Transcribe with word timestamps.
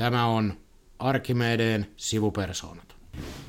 Tämä 0.00 0.26
on 0.26 0.52
Arkimedeen 0.98 1.86
sivupersoonat. 1.96 2.94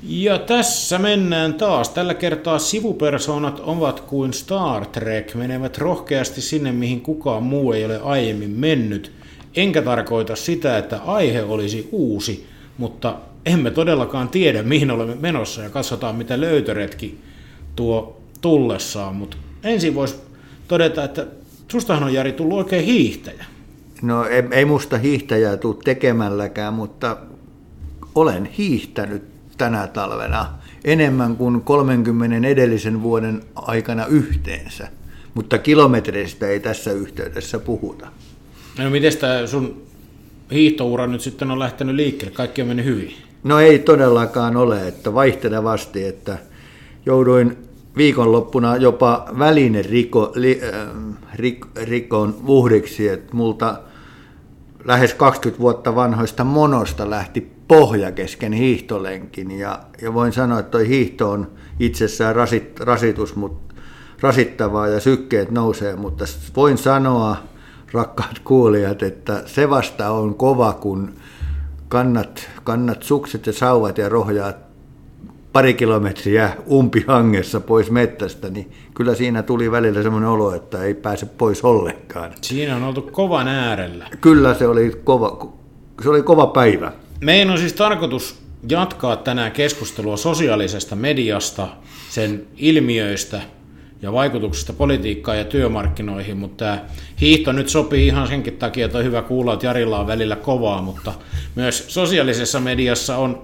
Ja 0.02 0.38
tässä 0.38 0.98
mennään 0.98 1.54
taas. 1.54 1.88
Tällä 1.88 2.14
kertaa 2.14 2.58
sivupersoonat 2.58 3.60
ovat 3.60 4.00
kuin 4.00 4.32
Star 4.32 4.86
Trek, 4.86 5.34
menevät 5.34 5.78
rohkeasti 5.78 6.40
sinne, 6.40 6.72
mihin 6.72 7.00
kukaan 7.00 7.42
muu 7.42 7.72
ei 7.72 7.84
ole 7.84 8.00
aiemmin 8.00 8.50
mennyt. 8.50 9.12
Enkä 9.56 9.82
tarkoita 9.82 10.36
sitä, 10.36 10.78
että 10.78 10.98
aihe 10.98 11.42
olisi 11.42 11.88
uusi, 11.92 12.46
mutta 12.78 13.16
emme 13.46 13.70
todellakaan 13.70 14.28
tiedä, 14.28 14.62
mihin 14.62 14.90
olemme 14.90 15.14
menossa 15.14 15.62
ja 15.62 15.70
katsotaan, 15.70 16.16
mitä 16.16 16.40
löytöretki 16.40 17.18
tuo 17.76 18.20
tullessaan. 18.40 19.16
Mutta 19.16 19.36
ensin 19.64 19.94
voisi 19.94 20.16
todeta, 20.68 21.04
että 21.04 21.26
sustahan 21.68 22.02
on 22.02 22.14
Jari 22.14 22.32
tullut 22.32 22.58
oikein 22.58 22.84
hiihtäjä. 22.84 23.44
No 24.02 24.24
ei, 24.24 24.42
ei 24.50 24.64
musta 24.64 24.98
hiihtäjää 24.98 25.56
tule 25.56 25.76
tekemälläkään, 25.84 26.74
mutta 26.74 27.16
olen 28.14 28.44
hiihtänyt 28.44 29.22
tänä 29.58 29.86
talvena 29.86 30.46
enemmän 30.84 31.36
kuin 31.36 31.60
30 31.60 32.48
edellisen 32.48 33.02
vuoden 33.02 33.42
aikana 33.54 34.06
yhteensä. 34.06 34.88
Mutta 35.34 35.58
kilometreistä 35.58 36.48
ei 36.48 36.60
tässä 36.60 36.92
yhteydessä 36.92 37.58
puhuta. 37.58 38.08
No 38.78 38.90
miten 38.90 39.16
tämä 39.16 39.46
sun 39.46 39.82
hiihtoura 40.52 41.06
nyt 41.06 41.20
sitten 41.20 41.50
on 41.50 41.58
lähtenyt 41.58 41.94
liikkeelle? 41.94 42.34
Kaikki 42.34 42.62
on 42.62 42.68
mennyt 42.68 42.86
hyvin. 42.86 43.14
No 43.44 43.60
ei 43.60 43.78
todellakaan 43.78 44.56
ole, 44.56 44.88
että 44.88 45.14
vaihtelevasti, 45.14 46.04
että 46.04 46.38
jouduin 47.06 47.56
viikonloppuna 47.96 48.76
jopa 48.76 49.28
välinen 49.38 49.84
riko, 49.84 50.32
li, 50.34 50.60
äh, 50.62 50.88
rik, 51.34 51.66
rikon 51.76 52.36
uhriksi, 52.46 53.08
että 53.08 53.36
multa 53.36 53.78
lähes 54.84 55.14
20 55.14 55.60
vuotta 55.60 55.94
vanhoista 55.94 56.44
monosta 56.44 57.10
lähti 57.10 57.52
pohja 57.68 58.12
kesken 58.12 58.52
hiihtolenkin. 58.52 59.50
Ja, 59.50 59.80
ja 60.02 60.14
voin 60.14 60.32
sanoa, 60.32 60.58
että 60.58 60.70
toi 60.70 60.88
hiihto 60.88 61.30
on 61.30 61.50
itsessään 61.80 62.36
rasit, 62.36 62.80
rasitus, 62.80 63.36
mutta 63.36 63.74
rasittavaa 64.20 64.88
ja 64.88 65.00
sykkeet 65.00 65.50
nousee, 65.50 65.96
mutta 65.96 66.24
voin 66.56 66.78
sanoa, 66.78 67.36
rakkaat 67.92 68.38
kuulijat, 68.44 69.02
että 69.02 69.42
se 69.46 69.70
vasta 69.70 70.10
on 70.10 70.34
kova, 70.34 70.72
kun 70.72 71.14
kannat, 71.88 72.50
kannat 72.64 73.02
sukset 73.02 73.46
ja 73.46 73.52
sauvat 73.52 73.98
ja 73.98 74.08
rohjaat 74.08 74.71
pari 75.52 75.74
kilometriä 75.74 76.50
umpihangessa 76.70 77.60
pois 77.60 77.90
mettästä, 77.90 78.50
niin 78.50 78.72
kyllä 78.94 79.14
siinä 79.14 79.42
tuli 79.42 79.70
välillä 79.70 80.02
semmoinen 80.02 80.30
olo, 80.30 80.54
että 80.54 80.82
ei 80.82 80.94
pääse 80.94 81.26
pois 81.26 81.64
ollenkaan. 81.64 82.32
Siinä 82.40 82.76
on 82.76 82.82
oltu 82.82 83.02
kovan 83.02 83.48
äärellä. 83.48 84.08
Kyllä 84.20 84.54
se 84.54 84.66
oli 84.66 84.92
kova, 85.04 85.52
se 86.02 86.08
oli 86.08 86.22
kova 86.22 86.46
päivä. 86.46 86.92
Meidän 87.20 87.50
on 87.50 87.58
siis 87.58 87.72
tarkoitus 87.72 88.42
jatkaa 88.68 89.16
tänään 89.16 89.52
keskustelua 89.52 90.16
sosiaalisesta 90.16 90.96
mediasta, 90.96 91.68
sen 92.10 92.46
ilmiöistä 92.56 93.40
ja 94.02 94.12
vaikutuksista 94.12 94.72
politiikkaan 94.72 95.38
ja 95.38 95.44
työmarkkinoihin, 95.44 96.36
mutta 96.36 96.64
tämä 96.64 96.84
hiihto 97.20 97.52
nyt 97.52 97.68
sopii 97.68 98.06
ihan 98.06 98.28
senkin 98.28 98.56
takia, 98.56 98.86
että 98.86 98.98
on 98.98 99.04
hyvä 99.04 99.22
kuulla, 99.22 99.52
että 99.52 99.66
Jarilla 99.66 100.00
on 100.00 100.06
välillä 100.06 100.36
kovaa, 100.36 100.82
mutta 100.82 101.12
myös 101.54 101.84
sosiaalisessa 101.88 102.60
mediassa 102.60 103.16
on, 103.16 103.42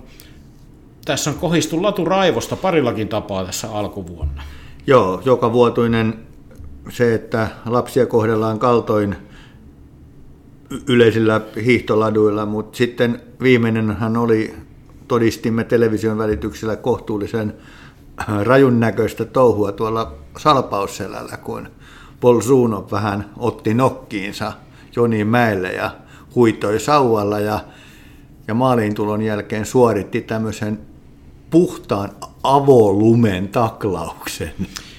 tässä 1.08 1.30
on 1.30 1.36
kohistu 1.36 1.82
latu 1.82 2.04
raivosta 2.04 2.56
parillakin 2.56 3.08
tapaa 3.08 3.44
tässä 3.44 3.72
alkuvuonna. 3.72 4.42
Joo, 4.86 5.22
joka 5.24 5.52
vuotuinen 5.52 6.14
se, 6.88 7.14
että 7.14 7.48
lapsia 7.66 8.06
kohdellaan 8.06 8.58
kaltoin 8.58 9.16
yleisillä 10.86 11.40
hiihtoladuilla, 11.64 12.46
mutta 12.46 12.76
sitten 12.76 13.20
viimeinenhän 13.42 14.16
oli, 14.16 14.54
todistimme 15.08 15.64
television 15.64 16.18
välityksellä 16.18 16.76
kohtuullisen 16.76 17.54
rajun 18.42 18.80
näköistä 18.80 19.24
touhua 19.24 19.72
tuolla 19.72 20.14
Salpausselällä, 20.38 21.36
kun 21.36 21.68
Paul 22.20 22.40
Zuunov 22.40 22.84
vähän 22.90 23.30
otti 23.36 23.74
nokkiinsa 23.74 24.52
Joni 24.96 25.24
Mäelle 25.24 25.72
ja 25.72 25.90
huitoi 26.34 26.80
sauvalla 26.80 27.40
ja, 27.40 27.60
ja 28.48 28.54
maaliintulon 28.54 29.22
jälkeen 29.22 29.66
suoritti 29.66 30.20
tämmöisen 30.20 30.87
puhtaan 31.50 32.10
avolumen 32.42 33.48
taklauksen. 33.48 34.52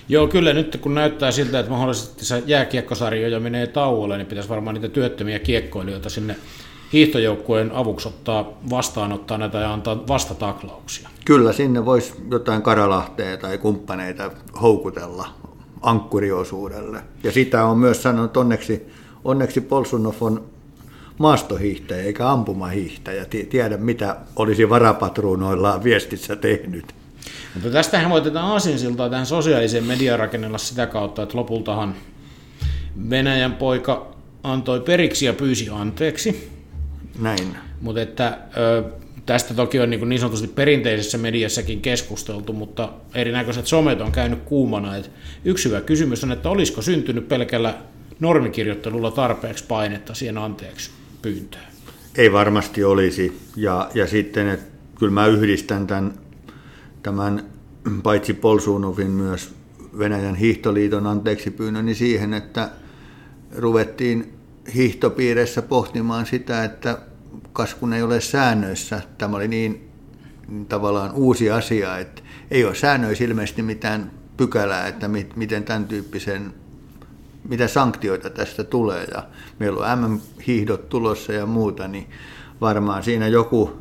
Joo, 0.10 0.28
kyllä 0.28 0.54
nyt 0.54 0.78
kun 0.82 0.96
näyttää 0.96 1.32
siltä, 1.32 1.60
että 1.60 1.72
mahdollisesti 1.72 2.26
se 2.26 2.44
jääkiekkosarjoja 2.46 3.40
menee 3.40 3.68
tauolle, 3.68 4.18
niin 4.18 4.28
pitäisi 4.28 4.50
varmaan 4.50 4.74
niitä 4.74 4.90
työttömiä 4.90 5.40
kiekkoilijoita 5.40 6.10
sinne 6.10 6.36
hiihtojoukkueen 6.94 7.72
avuksi 7.72 8.08
ottaa 8.08 8.58
vastaanottaa 8.70 9.38
näitä 9.38 9.58
ja 9.58 9.74
antaa 9.74 10.08
vastataklauksia. 10.08 11.10
Kyllä, 11.26 11.54
sinne 11.54 11.86
voisi 11.86 12.14
jotain 12.32 12.62
Karalahteja 12.62 13.38
tai 13.38 13.58
kumppaneita 13.58 14.32
houkutella 14.62 15.28
ankkuriosuudelle. 15.82 17.02
Ja 17.24 17.32
sitä 17.32 17.66
on 17.66 17.78
myös 17.78 18.04
sanonut, 18.04 18.38
onneksi, 18.38 18.88
onneksi 19.24 19.62
Polsunov 19.62 20.16
on 20.22 20.44
maastohiihtäjä 21.20 22.04
eikä 22.04 22.32
ampumahiihtäjä. 22.32 23.26
Tiedä, 23.50 23.78
mitä 23.78 24.16
olisi 24.36 24.70
varapatruunoillaan 24.70 25.84
viestissä 25.84 26.36
tehnyt. 26.36 26.86
Mutta 27.54 27.70
tästähän 27.70 28.10
voi 28.10 28.22
tätä 28.22 28.44
aasinsiltaa 28.44 29.10
tähän 29.10 29.26
sosiaaliseen 29.26 29.84
mediaan 29.84 30.20
rakennella 30.20 30.58
sitä 30.58 30.88
kautta, 30.88 31.24
että 31.24 31.38
lopultahan 31.38 31.96
Venäjän 33.10 33.54
poika 33.54 34.16
antoi 34.44 34.80
periksi 34.80 35.26
ja 35.26 35.34
pyysi 35.34 35.70
anteeksi. 35.70 36.50
Näin. 37.20 37.58
Mutta 37.82 38.02
että 38.02 38.38
tästä 39.26 39.54
toki 39.54 39.80
on 39.80 39.90
niin, 39.90 40.10
niin 40.10 40.20
sanotusti 40.20 40.48
perinteisessä 40.48 41.18
mediassakin 41.18 41.82
keskusteltu, 41.82 42.54
mutta 42.54 42.90
erinäköiset 43.16 43.68
somet 43.68 44.02
on 44.02 44.12
käynyt 44.12 44.40
kuumana. 44.46 44.98
Et 44.98 45.12
yksi 45.46 45.70
hyvä 45.70 45.82
kysymys 45.82 46.24
on, 46.24 46.32
että 46.32 46.50
olisiko 46.50 46.82
syntynyt 46.82 47.28
pelkällä 47.28 47.76
normikirjoittelulla 48.20 49.12
tarpeeksi 49.12 49.64
painetta 49.68 50.14
siihen 50.14 50.38
anteeksi 50.38 50.92
pyyntöön? 51.22 51.64
Ei 52.16 52.32
varmasti 52.32 52.84
olisi. 52.84 53.42
Ja, 53.56 53.90
ja 53.94 54.08
sitten, 54.08 54.50
että 54.50 54.66
kyllä 55.00 55.14
mä 55.14 55.28
yhdistän 55.28 55.88
tämän, 55.88 56.14
tämän 57.04 57.46
paitsi 58.04 58.34
Polsuunovin 58.34 59.12
myös 59.12 59.56
Venäjän 59.98 60.36
hiihtoliiton 60.36 61.08
anteeksi 61.08 61.52
pyynnön 61.52 61.86
niin 61.86 61.96
siihen, 61.96 62.34
että 62.34 62.70
ruvettiin 63.56 64.34
hiihtopiireissä 64.76 65.62
pohtimaan 65.62 66.26
sitä, 66.26 66.64
että 66.64 66.98
kas 67.54 67.76
kun 67.76 67.94
ei 67.94 68.02
ole 68.02 68.22
säännöissä, 68.22 69.02
tämä 69.18 69.38
oli 69.38 69.48
niin, 69.48 69.90
tavallaan 70.70 71.12
uusi 71.12 71.52
asia, 71.52 71.98
että 71.98 72.22
ei 72.52 72.66
ole 72.66 72.76
säännöissä 72.76 73.24
ilmeisesti 73.24 73.62
mitään 73.62 74.12
pykälää, 74.38 74.88
että 74.88 75.08
mit, 75.08 75.36
miten 75.36 75.64
tämän 75.64 75.86
tyyppisen, 75.86 76.54
mitä 77.50 77.68
sanktioita 77.68 78.30
tästä 78.30 78.64
tulee. 78.64 79.08
Ja 79.14 79.24
meillä 79.60 79.94
on 79.94 80.00
MM-hiihdot 80.00 80.90
tulossa 80.90 81.34
ja 81.34 81.46
muuta, 81.46 81.88
niin 81.88 82.10
varmaan 82.62 83.04
siinä 83.04 83.28
joku, 83.28 83.80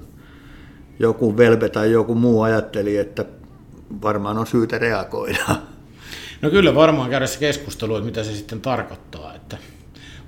joku 0.98 1.36
velve 1.36 1.68
tai 1.68 1.92
joku 1.92 2.14
muu 2.14 2.42
ajatteli, 2.42 2.96
että 2.96 3.24
varmaan 4.02 4.38
on 4.38 4.46
syytä 4.46 4.78
reagoida. 4.78 5.56
No 6.42 6.50
kyllä 6.50 6.74
varmaan 6.74 7.10
käydä 7.10 7.26
se 7.26 7.38
keskustelu, 7.38 7.96
että 7.96 8.06
mitä 8.06 8.24
se 8.24 8.32
sitten 8.32 8.60
tarkoittaa. 8.60 9.34
Että 9.34 9.58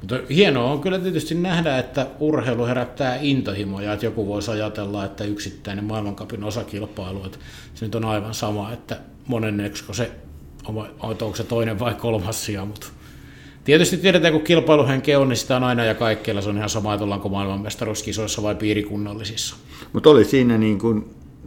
mutta 0.00 0.18
hienoa 0.30 0.72
on 0.72 0.80
kyllä 0.80 0.98
tietysti 0.98 1.34
nähdä, 1.34 1.78
että 1.78 2.06
urheilu 2.20 2.66
herättää 2.66 3.18
intohimoja, 3.20 3.92
että 3.92 4.06
joku 4.06 4.26
voisi 4.26 4.50
ajatella, 4.50 5.04
että 5.04 5.24
yksittäinen 5.24 5.84
maailmankapin 5.84 6.44
osakilpailu, 6.44 7.24
että 7.26 7.38
se 7.74 7.84
nyt 7.84 7.94
on 7.94 8.04
aivan 8.04 8.34
sama, 8.34 8.72
että 8.72 8.96
monenneksi 9.26 9.84
se 9.92 10.10
on, 10.64 10.88
onko 11.00 11.36
se 11.36 11.44
toinen 11.44 11.78
vai 11.78 11.94
kolmas 11.94 12.44
sija, 12.44 12.64
mutta 12.64 12.86
Tietysti 13.64 13.96
tiedetään, 13.96 14.32
kun 14.32 14.42
kilpailuhenke 14.42 15.16
on, 15.16 15.28
niin 15.28 15.36
sitä 15.36 15.56
on 15.56 15.64
aina 15.64 15.84
ja 15.84 15.94
kaikkialla. 15.94 16.42
Se 16.42 16.48
on 16.48 16.56
ihan 16.56 16.70
sama, 16.70 16.94
että 16.94 17.04
ollaanko 17.04 17.28
maailmanmestaruuskisoissa 17.28 18.42
vai 18.42 18.54
piirikunnallisissa. 18.54 19.56
Mutta 19.92 20.10
oli 20.10 20.24
siinä 20.24 20.58
niin 20.58 20.78
kuin, 20.78 21.04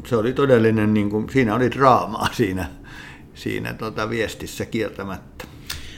se 0.08 0.16
oli 0.16 0.34
todellinen, 0.34 0.94
niin 0.94 1.10
kuin, 1.10 1.30
siinä 1.30 1.56
oli 1.56 1.72
draamaa 1.72 2.30
siinä, 2.38 2.70
siinä 3.34 3.74
tota 3.74 4.10
viestissä 4.10 4.66
kieltämättä. 4.66 5.46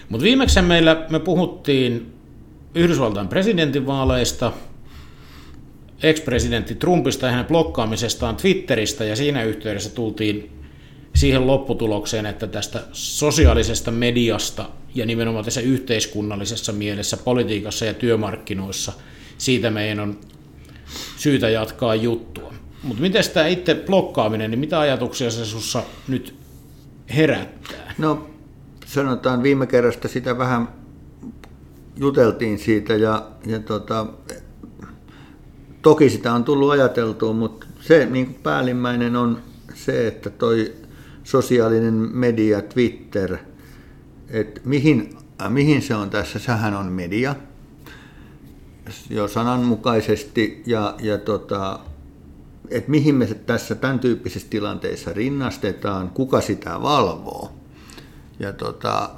Mutta 0.10 0.24
viimeksi 0.24 0.62
meillä 0.62 1.06
me 1.10 1.20
puhuttiin 1.20 2.14
Yhdysvaltain 2.76 3.28
presidentinvaaleista, 3.28 4.52
ex-presidentti 6.04 6.76
Trumpista 6.76 7.26
ja 7.26 7.32
hänen 7.32 7.46
blokkaamisestaan 7.46 8.36
Twitteristä, 8.36 9.04
ja 9.04 9.16
siinä 9.16 9.44
yhteydessä 9.44 9.90
tultiin 9.90 10.52
siihen 11.16 11.48
lopputulokseen, 11.48 12.26
että 12.26 12.48
tästä 12.48 12.84
sosiaalisesta 12.92 13.92
mediasta 13.92 14.70
ja 14.95 15.06
nimenomaan 15.06 15.45
tässä 15.45 15.62
yhteiskunnallisessa 15.62 16.71
mielessä, 16.71 17.18
politiikassa 17.18 17.86
ja 17.86 17.94
työmarkkinoissa, 17.94 18.94
siitä 19.38 19.71
meidän 19.71 20.00
on 20.00 20.19
syytä 21.18 21.50
jatkaa 21.50 21.95
juttua. 21.95 22.53
Mutta 22.83 23.01
miten 23.01 23.24
tämä 23.33 23.47
itse 23.47 23.75
blokkaaminen, 23.75 24.51
niin 24.51 24.59
mitä 24.59 24.80
ajatuksia 24.80 25.31
se 25.31 25.45
sinussa 25.45 25.83
nyt 26.07 26.36
herättää? 27.15 27.94
No 27.97 28.30
sanotaan 28.86 29.44
viime 29.44 29.68
kerrasta 29.68 30.07
sitä 30.07 30.38
vähän 30.38 30.68
juteltiin 31.97 32.59
siitä 32.59 32.95
ja, 32.95 33.31
ja 33.45 33.59
tota, 33.59 34.06
toki 35.81 36.09
sitä 36.09 36.33
on 36.33 36.44
tullut 36.44 36.71
ajateltua, 36.71 37.33
mutta 37.33 37.65
se 37.81 38.06
niin 38.06 38.33
päällimmäinen 38.33 39.15
on 39.15 39.42
se, 39.74 40.07
että 40.07 40.30
toi 40.30 40.74
sosiaalinen 41.24 41.94
media, 41.94 42.62
Twitter, 42.62 43.38
että 44.30 44.62
mihin, 44.66 45.18
äh, 45.42 45.51
mihin 45.51 45.81
se 45.81 45.95
on 45.95 46.10
tässä, 46.10 46.39
sehän 46.39 46.74
on 46.74 46.86
media, 46.86 47.36
jo 49.10 49.27
sananmukaisesti, 49.27 50.63
ja, 50.66 50.95
ja 51.01 51.18
tota, 51.18 51.80
että 52.69 52.92
mihin 52.92 53.16
me 53.16 53.25
tässä 53.25 53.75
tämän 53.75 54.00
tyyppisessä 54.00 54.48
tilanteessa 54.50 55.13
rinnastetaan, 55.13 56.10
kuka 56.10 56.42
sitä 56.42 56.81
valvoo. 56.81 57.51
Ja, 58.39 58.54
tota, 58.54 59.10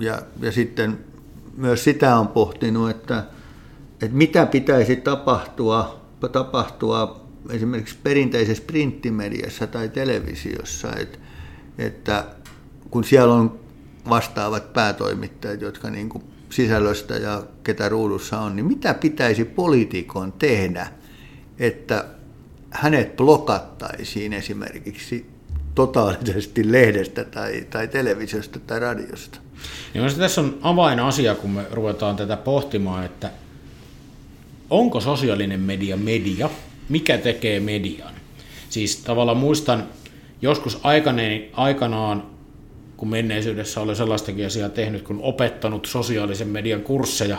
ja, 0.00 0.22
ja 0.40 0.52
sitten 0.52 0.98
myös 1.56 1.84
sitä 1.84 2.16
on 2.16 2.28
pohtinut, 2.28 2.90
että, 2.90 3.24
että 4.02 4.16
mitä 4.16 4.46
pitäisi 4.46 4.96
tapahtua, 4.96 6.00
tapahtua 6.32 7.20
esimerkiksi 7.50 7.96
perinteisessä 8.02 8.64
printtimediassa 8.66 9.66
tai 9.66 9.88
televisiossa, 9.88 10.92
että, 10.92 11.18
että 11.78 12.24
kun 12.90 13.04
siellä 13.04 13.34
on 13.34 13.58
vastaavat 14.08 14.72
päätoimittajat, 14.72 15.60
jotka 15.60 15.90
niin 15.90 16.08
kuin 16.08 16.24
sisällöstä 16.50 17.14
ja 17.14 17.42
ketä 17.64 17.88
ruudussa 17.88 18.40
on, 18.40 18.56
niin 18.56 18.66
mitä 18.66 18.94
pitäisi 18.94 19.44
poliitikon 19.44 20.32
tehdä, 20.32 20.86
että 21.58 22.04
hänet 22.70 23.16
blokattaisiin 23.16 24.32
esimerkiksi 24.32 25.30
totaalisesti 25.74 26.72
lehdestä 26.72 27.24
tai, 27.24 27.66
tai 27.70 27.88
televisiosta 27.88 28.58
tai 28.58 28.80
radiosta? 28.80 29.38
Niin 29.94 30.14
tässä 30.18 30.40
on 30.40 30.58
avainasia, 30.62 31.34
kun 31.34 31.50
me 31.50 31.64
ruvetaan 31.70 32.16
tätä 32.16 32.36
pohtimaan, 32.36 33.04
että 33.04 33.30
onko 34.70 35.00
sosiaalinen 35.00 35.60
media 35.60 35.96
media, 35.96 36.50
mikä 36.88 37.18
tekee 37.18 37.60
median. 37.60 38.14
Siis 38.70 38.96
tavallaan 38.96 39.36
muistan 39.36 39.88
joskus 40.42 40.80
aikanaan 41.52 42.37
kun 42.98 43.08
menneisyydessä 43.08 43.80
olen 43.80 43.96
sellaistakin 43.96 44.46
asiaa 44.46 44.68
tehnyt, 44.68 45.02
kun 45.02 45.20
opettanut 45.22 45.86
sosiaalisen 45.86 46.48
median 46.48 46.80
kursseja, 46.80 47.38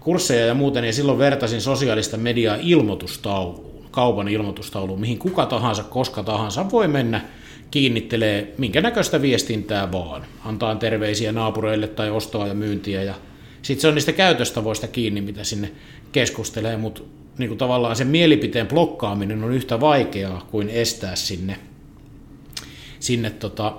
kursseja 0.00 0.46
ja 0.46 0.54
muuten, 0.54 0.82
niin 0.82 0.94
silloin 0.94 1.18
vertasin 1.18 1.60
sosiaalista 1.60 2.16
mediaa 2.16 2.56
ilmoitustauluun, 2.60 3.86
kaupan 3.90 4.28
ilmoitustauluun, 4.28 5.00
mihin 5.00 5.18
kuka 5.18 5.46
tahansa, 5.46 5.84
koska 5.84 6.22
tahansa 6.22 6.70
voi 6.70 6.88
mennä 6.88 7.20
kiinnittelee 7.70 8.54
minkä 8.58 8.80
näköistä 8.80 9.22
viestintää 9.22 9.92
vaan. 9.92 10.24
Antaa 10.44 10.74
terveisiä 10.74 11.32
naapureille 11.32 11.88
tai 11.88 12.10
ostoa 12.10 12.46
ja 12.46 12.54
myyntiä 12.54 13.02
ja 13.02 13.14
sitten 13.62 13.80
se 13.82 13.88
on 13.88 13.94
niistä 13.94 14.12
käytöstavoista 14.12 14.88
kiinni, 14.88 15.20
mitä 15.20 15.44
sinne 15.44 15.72
keskustelee, 16.12 16.76
mutta 16.76 17.02
niin 17.38 17.48
kuin 17.48 17.58
tavallaan 17.58 17.96
sen 17.96 18.06
mielipiteen 18.06 18.66
blokkaaminen 18.66 19.44
on 19.44 19.52
yhtä 19.52 19.80
vaikeaa 19.80 20.46
kuin 20.50 20.68
estää 20.68 21.16
sinne, 21.16 21.58
sinne 23.00 23.30
tota, 23.30 23.74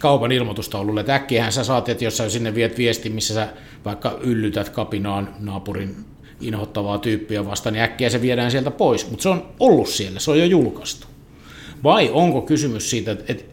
kaupan 0.00 0.32
ilmoitustaululle. 0.32 1.00
Et 1.00 1.08
äkkiähän 1.08 1.52
sä 1.52 1.64
saat, 1.64 1.88
että 1.88 2.04
jos 2.04 2.16
sä 2.16 2.30
sinne 2.30 2.54
viet 2.54 2.78
viesti, 2.78 3.10
missä 3.10 3.34
sä 3.34 3.48
vaikka 3.84 4.18
yllytät 4.20 4.68
kapinaan 4.68 5.34
naapurin 5.38 5.96
inhottavaa 6.40 6.98
tyyppiä 6.98 7.46
vastaan, 7.46 7.72
niin 7.72 7.82
äkkiä 7.82 8.10
se 8.10 8.22
viedään 8.22 8.50
sieltä 8.50 8.70
pois. 8.70 9.10
Mutta 9.10 9.22
se 9.22 9.28
on 9.28 9.46
ollut 9.60 9.88
siellä, 9.88 10.20
se 10.20 10.30
on 10.30 10.38
jo 10.38 10.44
julkaistu. 10.44 11.06
Vai 11.84 12.10
onko 12.12 12.42
kysymys 12.42 12.90
siitä, 12.90 13.12
että, 13.12 13.24
että 13.28 13.44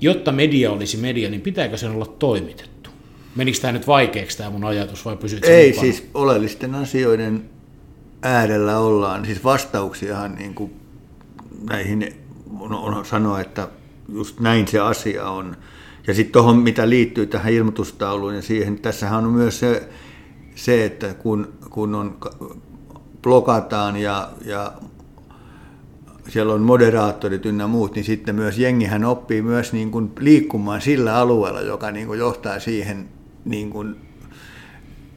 jotta 0.00 0.32
media 0.32 0.72
olisi 0.72 0.96
media, 0.96 1.30
niin 1.30 1.40
pitääkö 1.40 1.76
sen 1.76 1.90
olla 1.90 2.06
toimitettu? 2.06 2.90
Menikö 3.36 3.58
tämä 3.60 3.72
nyt 3.72 3.86
vaikeaksi 3.86 4.38
tämä 4.38 4.50
mun 4.50 4.64
ajatus 4.64 5.04
vai 5.04 5.16
pysyt 5.16 5.44
Ei, 5.44 5.68
mukana? 5.68 5.80
siis 5.80 6.08
oleellisten 6.14 6.74
asioiden 6.74 7.50
äärellä 8.22 8.78
ollaan. 8.78 9.24
Siis 9.24 9.44
vastauksiahan 9.44 10.34
niin 10.34 10.54
kuin 10.54 10.80
näihin 11.70 12.14
on, 12.60 12.72
on 12.72 13.04
sanoa, 13.04 13.40
että 13.40 13.68
just 14.08 14.40
näin 14.40 14.68
se 14.68 14.78
asia 14.78 15.28
on. 15.28 15.56
Ja 16.06 16.14
sitten 16.14 16.32
tuohon, 16.32 16.56
mitä 16.56 16.88
liittyy 16.88 17.26
tähän 17.26 17.52
ilmoitustauluun 17.52 18.34
ja 18.34 18.42
siihen, 18.42 18.78
tässähän 18.78 19.24
on 19.24 19.30
myös 19.30 19.58
se, 19.60 19.88
se 20.54 20.84
että 20.84 21.14
kun, 21.14 21.52
kun 21.70 21.94
on 21.94 22.16
blokataan 23.22 23.96
ja, 23.96 24.28
ja 24.44 24.72
siellä 26.28 26.54
on 26.54 26.62
moderaattorit 26.62 27.46
ynnä 27.46 27.66
muut, 27.66 27.94
niin 27.94 28.04
sitten 28.04 28.34
myös 28.34 28.58
jengihän 28.58 29.04
oppii 29.04 29.42
myös 29.42 29.72
niin 29.72 29.90
kuin 29.90 30.12
liikkumaan 30.18 30.80
sillä 30.80 31.16
alueella, 31.16 31.60
joka 31.60 31.90
niin 31.90 32.06
kuin 32.06 32.18
johtaa 32.18 32.58
siihen, 32.58 33.08
niin 33.44 33.70
kuin, 33.70 33.96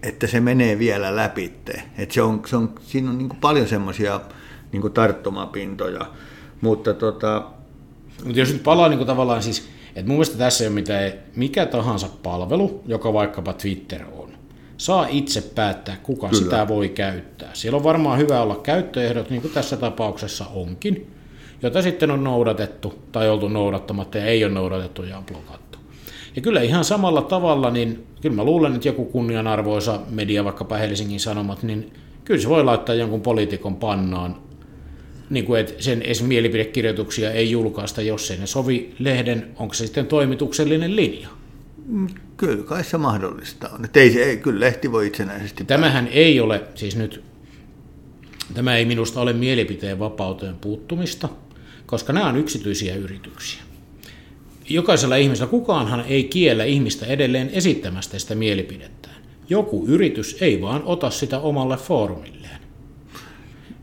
että 0.03 0.27
se 0.27 0.39
menee 0.39 0.79
vielä 0.79 1.15
läpi. 1.15 1.53
Se 2.09 2.21
on, 2.21 2.41
se 2.45 2.55
on, 2.55 2.73
siinä 2.81 3.09
on 3.09 3.17
niin 3.17 3.29
kuin 3.29 3.39
paljon 3.39 3.67
semmoisia 3.67 4.21
niin 4.71 4.91
tarttumapintoja. 4.93 6.05
Mutta 6.61 6.93
tota... 6.93 7.58
Mutta 8.23 8.39
jos 8.39 8.53
nyt 8.53 8.63
palaa 8.63 8.89
niin 8.89 8.97
kuin 8.97 9.07
tavallaan 9.07 9.43
siis, 9.43 9.69
että 9.87 10.07
mun 10.07 10.15
mielestä 10.15 10.37
tässä 10.37 10.63
ei 10.63 10.67
ole 10.67 10.75
mitään, 10.75 11.11
mikä 11.35 11.65
tahansa 11.65 12.09
palvelu, 12.23 12.83
joka 12.87 13.13
vaikkapa 13.13 13.53
Twitter 13.53 14.01
on, 14.17 14.29
saa 14.77 15.07
itse 15.09 15.41
päättää, 15.41 15.97
kuka 16.03 16.29
Kyllä. 16.29 16.43
sitä 16.43 16.67
voi 16.67 16.89
käyttää. 16.89 17.49
Siellä 17.53 17.77
on 17.77 17.83
varmaan 17.83 18.19
hyvä 18.19 18.41
olla 18.41 18.55
käyttöehdot, 18.55 19.29
niin 19.29 19.41
kuin 19.41 19.53
tässä 19.53 19.77
tapauksessa 19.77 20.45
onkin, 20.53 21.11
jota 21.61 21.81
sitten 21.81 22.11
on 22.11 22.23
noudatettu 22.23 22.93
tai 23.11 23.29
oltu 23.29 23.47
noudattamatta 23.47 24.17
ja 24.17 24.25
ei 24.25 24.45
ole 24.45 24.53
noudatettu 24.53 25.03
ja 25.03 25.17
on 25.17 25.25
blokattu. 25.25 25.79
Ja 26.35 26.41
kyllä 26.41 26.61
ihan 26.61 26.85
samalla 26.85 27.21
tavalla, 27.21 27.71
niin 27.71 28.07
kyllä 28.21 28.35
mä 28.35 28.43
luulen, 28.43 28.75
että 28.75 28.87
joku 28.87 29.05
kunnianarvoisa 29.05 29.99
media, 30.09 30.43
vaikkapa 30.43 30.77
Helsingin 30.77 31.19
Sanomat, 31.19 31.63
niin 31.63 31.93
kyllä 32.25 32.41
se 32.41 32.49
voi 32.49 32.63
laittaa 32.63 32.95
jonkun 32.95 33.21
poliitikon 33.21 33.75
pannaan, 33.75 34.35
niin 35.29 35.45
kuin 35.45 35.61
että 35.61 35.83
sen 35.83 36.01
edes 36.01 36.23
mielipidekirjoituksia 36.23 37.31
ei 37.31 37.51
julkaista, 37.51 38.01
jos 38.01 38.31
ei 38.31 38.37
ne 38.37 38.47
sovi 38.47 38.93
lehden, 38.99 39.47
onko 39.55 39.73
se 39.73 39.85
sitten 39.85 40.05
toimituksellinen 40.07 40.95
linja. 40.95 41.27
Kyllä 42.37 42.63
kai 42.63 42.83
se 42.83 42.97
mahdollista 42.97 43.69
on. 43.69 43.85
Että 43.85 43.99
ei, 43.99 44.21
ei, 44.21 44.37
kyllä 44.37 44.59
lehti 44.59 44.91
voi 44.91 45.07
itsenäisesti 45.07 45.65
Tämähän 45.65 46.05
päästä. 46.05 46.19
ei 46.19 46.39
ole, 46.39 46.61
siis 46.75 46.95
nyt, 46.95 47.23
tämä 48.53 48.75
ei 48.75 48.85
minusta 48.85 49.21
ole 49.21 49.33
mielipiteen 49.33 49.99
vapauteen 49.99 50.55
puuttumista, 50.55 51.29
koska 51.85 52.13
nämä 52.13 52.27
on 52.29 52.37
yksityisiä 52.37 52.95
yrityksiä. 52.95 53.61
Jokaisella 54.69 55.15
ihmisellä, 55.15 55.49
kukaanhan 55.49 56.05
ei 56.07 56.23
kiellä 56.23 56.63
ihmistä 56.63 57.05
edelleen 57.05 57.49
esittämästä 57.53 58.19
sitä 58.19 58.35
mielipidettään. 58.35 59.15
Joku 59.49 59.85
yritys 59.87 60.37
ei 60.41 60.61
vaan 60.61 60.83
ota 60.83 61.09
sitä 61.09 61.39
omalle 61.39 61.77
foorumilleen. 61.77 62.58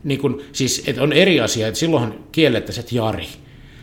Niin 0.07 0.19
kun, 0.19 0.41
siis, 0.51 0.83
et 0.87 0.97
on 0.97 1.13
eri 1.13 1.39
asia, 1.39 1.67
että 1.67 1.79
silloinhan 1.79 2.15
kiellettäisiin, 2.31 2.83
että 2.83 2.95
Jari, 2.95 3.27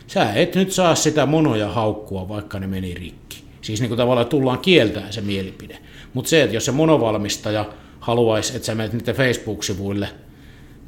sä 0.07 0.33
et 0.33 0.55
nyt 0.55 0.71
saa 0.71 0.95
sitä 0.95 1.25
monoja 1.25 1.69
haukkua, 1.69 2.29
vaikka 2.29 2.59
ne 2.59 2.67
meni 2.67 2.93
rikki. 2.93 3.43
Siis 3.61 3.79
niin 3.79 3.89
kuin 3.89 3.97
tavallaan 3.97 4.27
tullaan 4.27 4.59
kieltämään 4.59 5.13
se 5.13 5.21
mielipide. 5.21 5.77
Mutta 6.13 6.29
se, 6.29 6.43
että 6.43 6.55
jos 6.55 6.65
se 6.65 6.71
monovalmistaja 6.71 7.65
haluaisi, 7.99 8.55
että 8.55 8.65
sä 8.65 8.75
menet 8.75 8.93
niiden 8.93 9.15
Facebook-sivuille 9.15 10.07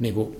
niin 0.00 0.14
kuin 0.14 0.36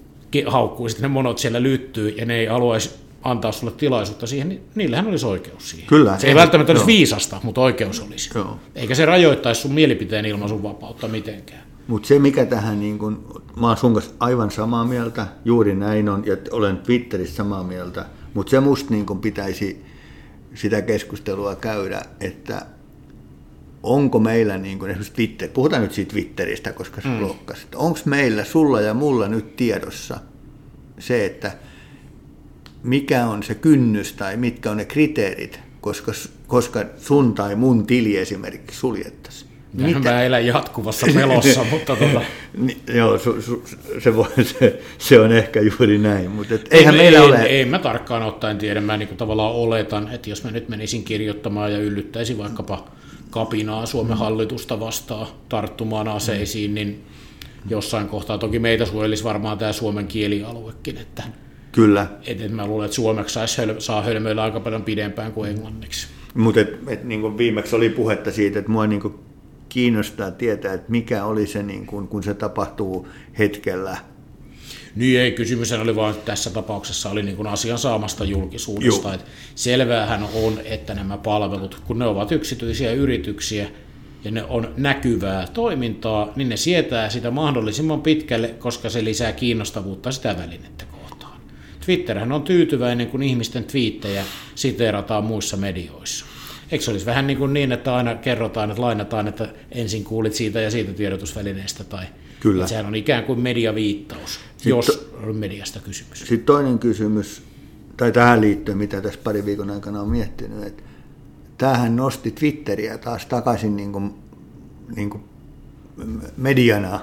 haukkuisit, 0.47 1.01
ne 1.01 1.09
monot 1.09 1.39
siellä 1.39 1.63
lyttyy 1.63 2.09
ja 2.09 2.27
ne 2.27 2.37
ei 2.37 2.47
haluaisi 2.47 2.91
antaa 3.23 3.53
sulle 3.53 3.73
tilaisuutta 3.77 4.27
siihen, 4.27 4.49
niin 4.49 4.63
niillähän 4.75 5.07
olisi 5.07 5.27
oikeus 5.27 5.71
siihen. 5.71 5.89
Kyllä. 5.89 6.19
Se 6.19 6.27
ei 6.27 6.35
välttämättä 6.35 6.73
olisi 6.73 6.87
viisasta, 6.87 7.41
mutta 7.43 7.61
oikeus 7.61 8.01
olisi. 8.01 8.31
Joo. 8.35 8.57
Eikä 8.75 8.95
se 8.95 9.07
rajoittaisi 9.07 9.61
sun 9.61 9.73
mielipiteen 9.73 10.27
ilmaisun 10.27 10.63
vapautta 10.63 11.09
mitenkään. 11.09 11.63
Mutta 11.89 12.09
se, 12.09 12.19
mikä 12.19 12.47
tähän, 12.47 12.81
niin 12.81 12.99
kun, 12.99 13.43
mä 13.61 13.67
oon 13.67 13.77
sun 13.77 13.95
kanssa 13.95 14.15
aivan 14.21 14.51
samaa 14.51 14.85
mieltä, 14.85 15.27
juuri 15.45 15.75
näin 15.75 16.09
on, 16.09 16.27
ja 16.27 16.37
olen 16.51 16.79
Twitterissä 16.79 17.37
samaa 17.37 17.65
mieltä, 17.65 18.07
mutta 18.35 18.51
se 18.51 18.61
musta 18.61 18.91
niin 18.91 19.07
kun 19.07 19.21
pitäisi 19.21 19.85
sitä 20.55 20.83
keskustelua 20.83 21.57
käydä, 21.57 22.03
että 22.21 22.67
onko 23.83 24.19
meillä, 24.19 24.59
niin 24.59 24.79
kuin 24.79 24.91
esimerkiksi 24.91 25.15
Twitter, 25.15 25.49
puhutaan 25.49 25.83
nyt 25.83 25.93
siitä 25.93 26.13
Twitteristä, 26.13 26.73
koska 26.73 27.01
se 27.01 27.09
mm. 27.09 27.19
blokkasi, 27.19 27.67
onko 27.75 27.99
meillä, 28.05 28.45
sulla 28.45 28.81
ja 28.81 28.95
mulla 28.95 29.29
nyt 29.29 29.57
tiedossa 29.57 30.21
se, 30.99 31.25
että 31.25 31.57
mikä 32.83 33.27
on 33.27 33.43
se 33.43 33.55
kynnys 33.55 34.13
tai 34.13 34.37
mitkä 34.37 34.71
on 34.71 34.77
ne 34.77 34.85
kriteerit, 34.85 35.61
koska, 35.81 36.13
koska 36.47 36.85
sun 36.97 37.35
tai 37.35 37.55
mun 37.55 37.87
tili 37.87 38.17
esimerkiksi 38.17 38.79
suljettaisiin. 38.81 39.48
Mitä? 39.73 39.99
Mä 39.99 40.23
elän 40.23 40.47
jatkuvassa 40.47 41.07
pelossa, 41.15 41.65
mutta 41.71 41.97
tota... 41.97 42.21
niin, 42.57 42.81
joo, 42.95 43.19
su, 43.19 43.43
su, 43.43 43.65
se, 43.99 44.17
voi, 44.17 44.27
se, 44.59 44.81
se, 44.99 45.21
on 45.21 45.33
ehkä 45.33 45.61
juuri 45.61 45.99
näin, 45.99 46.31
mutta 46.31 46.55
et, 46.55 46.69
eihän 46.71 46.95
ei, 46.95 47.01
meillä 47.01 47.19
ei, 47.19 47.25
ole... 47.25 47.43
Ei, 47.43 47.65
mä 47.65 47.79
tarkkaan 47.79 48.23
ottaen 48.23 48.59
tiedä, 48.59 48.81
mä 48.81 48.97
niin 48.97 49.17
tavallaan 49.17 49.55
oletan, 49.55 50.09
että 50.15 50.31
jos 50.31 50.45
mä 50.45 50.51
nyt 50.51 50.69
menisin 50.69 51.05
kirjoittamaan 51.05 51.73
ja 51.73 51.79
yllyttäisin 51.79 52.39
vaikkapa 52.39 52.89
kapinaa 53.31 53.87
Suomen 53.87 54.13
mm. 54.13 54.19
hallitusta 54.19 54.81
vastaan 54.81 55.27
tarttumaan 55.49 56.09
aseisiin, 56.09 56.75
niin 56.75 57.05
jossain 57.71 58.09
kohtaa 58.09 58.39
toki 58.39 58.59
meitä 58.59 58.87
suojelisi 58.87 59.25
varmaan 59.25 59.59
tämä 59.59 59.73
Suomen 59.73 60.07
kielialuekin, 60.07 60.97
että 60.97 61.23
Kyllä. 61.73 62.07
Et, 62.27 62.41
et 62.41 62.53
mä 62.53 62.67
luulen, 62.67 62.85
että 62.85 62.95
suomeksi 62.95 63.35
saisi 63.35 63.63
saa 63.79 64.03
hölmöillä 64.03 64.43
aika 64.43 64.61
paljon 64.61 64.83
pidempään 64.83 65.33
kuin 65.33 65.51
englanniksi. 65.51 66.07
Mutta 66.35 66.61
et, 66.61 66.79
et, 66.87 67.05
niin 67.05 67.39
viimeksi 67.39 67.77
oli 67.77 67.91
puhetta 67.91 68.33
siitä, 68.33 68.59
että 68.59 68.71
mua 68.71 68.87
niin 68.87 69.01
kiinnostaa 69.79 70.31
tietää, 70.31 70.75
että 70.75 70.91
mikä 70.91 71.25
oli 71.25 71.47
se, 71.47 71.63
niin 71.63 71.87
kuin, 71.87 72.09
kun 72.09 72.23
se 72.23 72.35
tapahtuu 72.35 73.09
hetkellä. 73.39 73.97
Niin 74.97 75.21
ei, 75.21 75.33
kysymys 75.33 75.73
oli 75.73 76.11
että 76.11 76.25
tässä 76.25 76.51
tapauksessa 76.51 77.11
oli 77.11 77.23
niin 77.23 77.37
kuin 77.37 77.49
asian 77.49 77.79
saamasta 77.79 78.25
julkisuudesta. 78.25 79.15
Että 79.15 79.27
selväähän 79.55 80.25
on, 80.35 80.61
että 80.65 80.95
nämä 80.95 81.19
palvelut, 81.19 81.83
kun 81.87 81.99
ne 81.99 82.07
ovat 82.07 82.33
yksityisiä 82.33 82.93
yrityksiä 82.93 83.69
ja 84.25 84.31
ne 84.31 84.45
on 84.45 84.75
näkyvää 84.77 85.47
toimintaa, 85.55 86.33
niin 86.37 86.49
ne 86.49 86.57
sietää 86.57 87.11
sitä 87.11 87.31
mahdollisimman 87.31 88.03
pitkälle, 88.03 88.49
koska 88.49 88.91
se 88.91 89.05
lisää 89.05 89.33
kiinnostavuutta 89.33 90.13
sitä 90.13 90.37
välinettä 90.37 90.85
kohtaan. 90.85 91.41
Twitterhän 91.87 92.33
on 92.33 92.43
tyytyväinen, 92.43 93.07
kun 93.07 93.23
ihmisten 93.23 93.65
twiittejä 93.65 94.25
siteerataan 94.55 95.25
muissa 95.25 95.57
medioissa. 95.57 96.38
Eikö 96.71 96.85
se 96.85 96.91
olisi 96.91 97.07
vähän 97.07 97.27
niin, 97.27 97.39
kuin 97.39 97.53
niin, 97.53 97.73
että 97.73 97.95
aina 97.95 98.15
kerrotaan, 98.15 98.71
että 98.71 98.83
lainataan, 98.83 99.29
että 99.29 99.49
ensin 99.73 100.05
kuulit 100.05 100.35
siitä 100.35 100.61
ja 100.61 100.71
siitä 100.71 100.93
tiedotusvälineestä, 100.93 101.85
tai 101.85 102.05
Kyllä. 102.41 102.67
sehän 102.67 102.87
on 102.87 102.95
ikään 102.95 103.25
kuin 103.25 103.41
mediaviittaus, 103.41 104.41
Sitten 104.57 104.71
jos 104.71 105.11
on 105.23 105.37
mediasta 105.37 105.81
kysymys. 105.81 106.19
Sitten 106.19 106.41
toinen 106.41 106.79
kysymys, 106.79 107.43
tai 107.97 108.13
tähän 108.13 108.41
liittyen, 108.41 108.79
mitä 108.79 109.01
tässä 109.01 109.21
pari 109.25 109.45
viikon 109.45 109.71
aikana 109.71 110.01
on 110.01 110.09
miettinyt, 110.09 110.67
että 110.67 110.83
tämähän 111.59 111.97
nosti 111.97 112.31
Twitteriä 112.31 112.99
taas 112.99 113.27
takaisin 113.27 113.77
niin 113.77 113.93
kuin, 113.93 114.15
niin 114.97 115.11
kuin 115.11 115.23
mediana, 116.37 117.01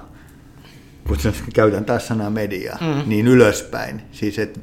kun 1.07 1.17
käytän 1.53 1.85
taas 1.85 2.07
sanaa 2.07 2.29
mediaa, 2.29 2.77
mm. 2.81 3.09
niin 3.09 3.27
ylöspäin. 3.27 4.01
Siis 4.11 4.39
että 4.39 4.59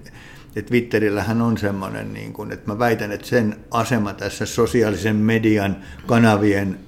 ja 0.55 0.63
Twitterillähän 0.63 1.43
on 1.43 1.59
semmoinen, 1.59 2.13
niin 2.13 2.33
kuin, 2.33 2.53
että 2.53 2.73
mä 2.73 2.79
väitän, 2.79 3.13
että 3.13 3.27
sen 3.27 3.57
asema 3.71 4.13
tässä 4.13 4.47
sosiaalisen 4.47 5.17
median 5.17 5.77
kanavien 6.07 6.79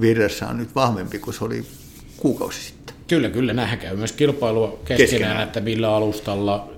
virrassa 0.00 0.46
on 0.46 0.58
nyt 0.58 0.74
vahvempi 0.74 1.18
kuin 1.18 1.34
se 1.34 1.44
oli 1.44 1.64
kuukausi 2.16 2.60
sitten. 2.60 2.94
Kyllä, 3.08 3.28
kyllä. 3.28 3.52
Nämähän 3.52 3.78
käy 3.78 3.96
myös 3.96 4.12
kilpailua 4.12 4.68
keskenään, 4.84 5.10
keskenään. 5.10 5.42
että 5.42 5.60
millä 5.60 5.94
alustalla 5.94 6.72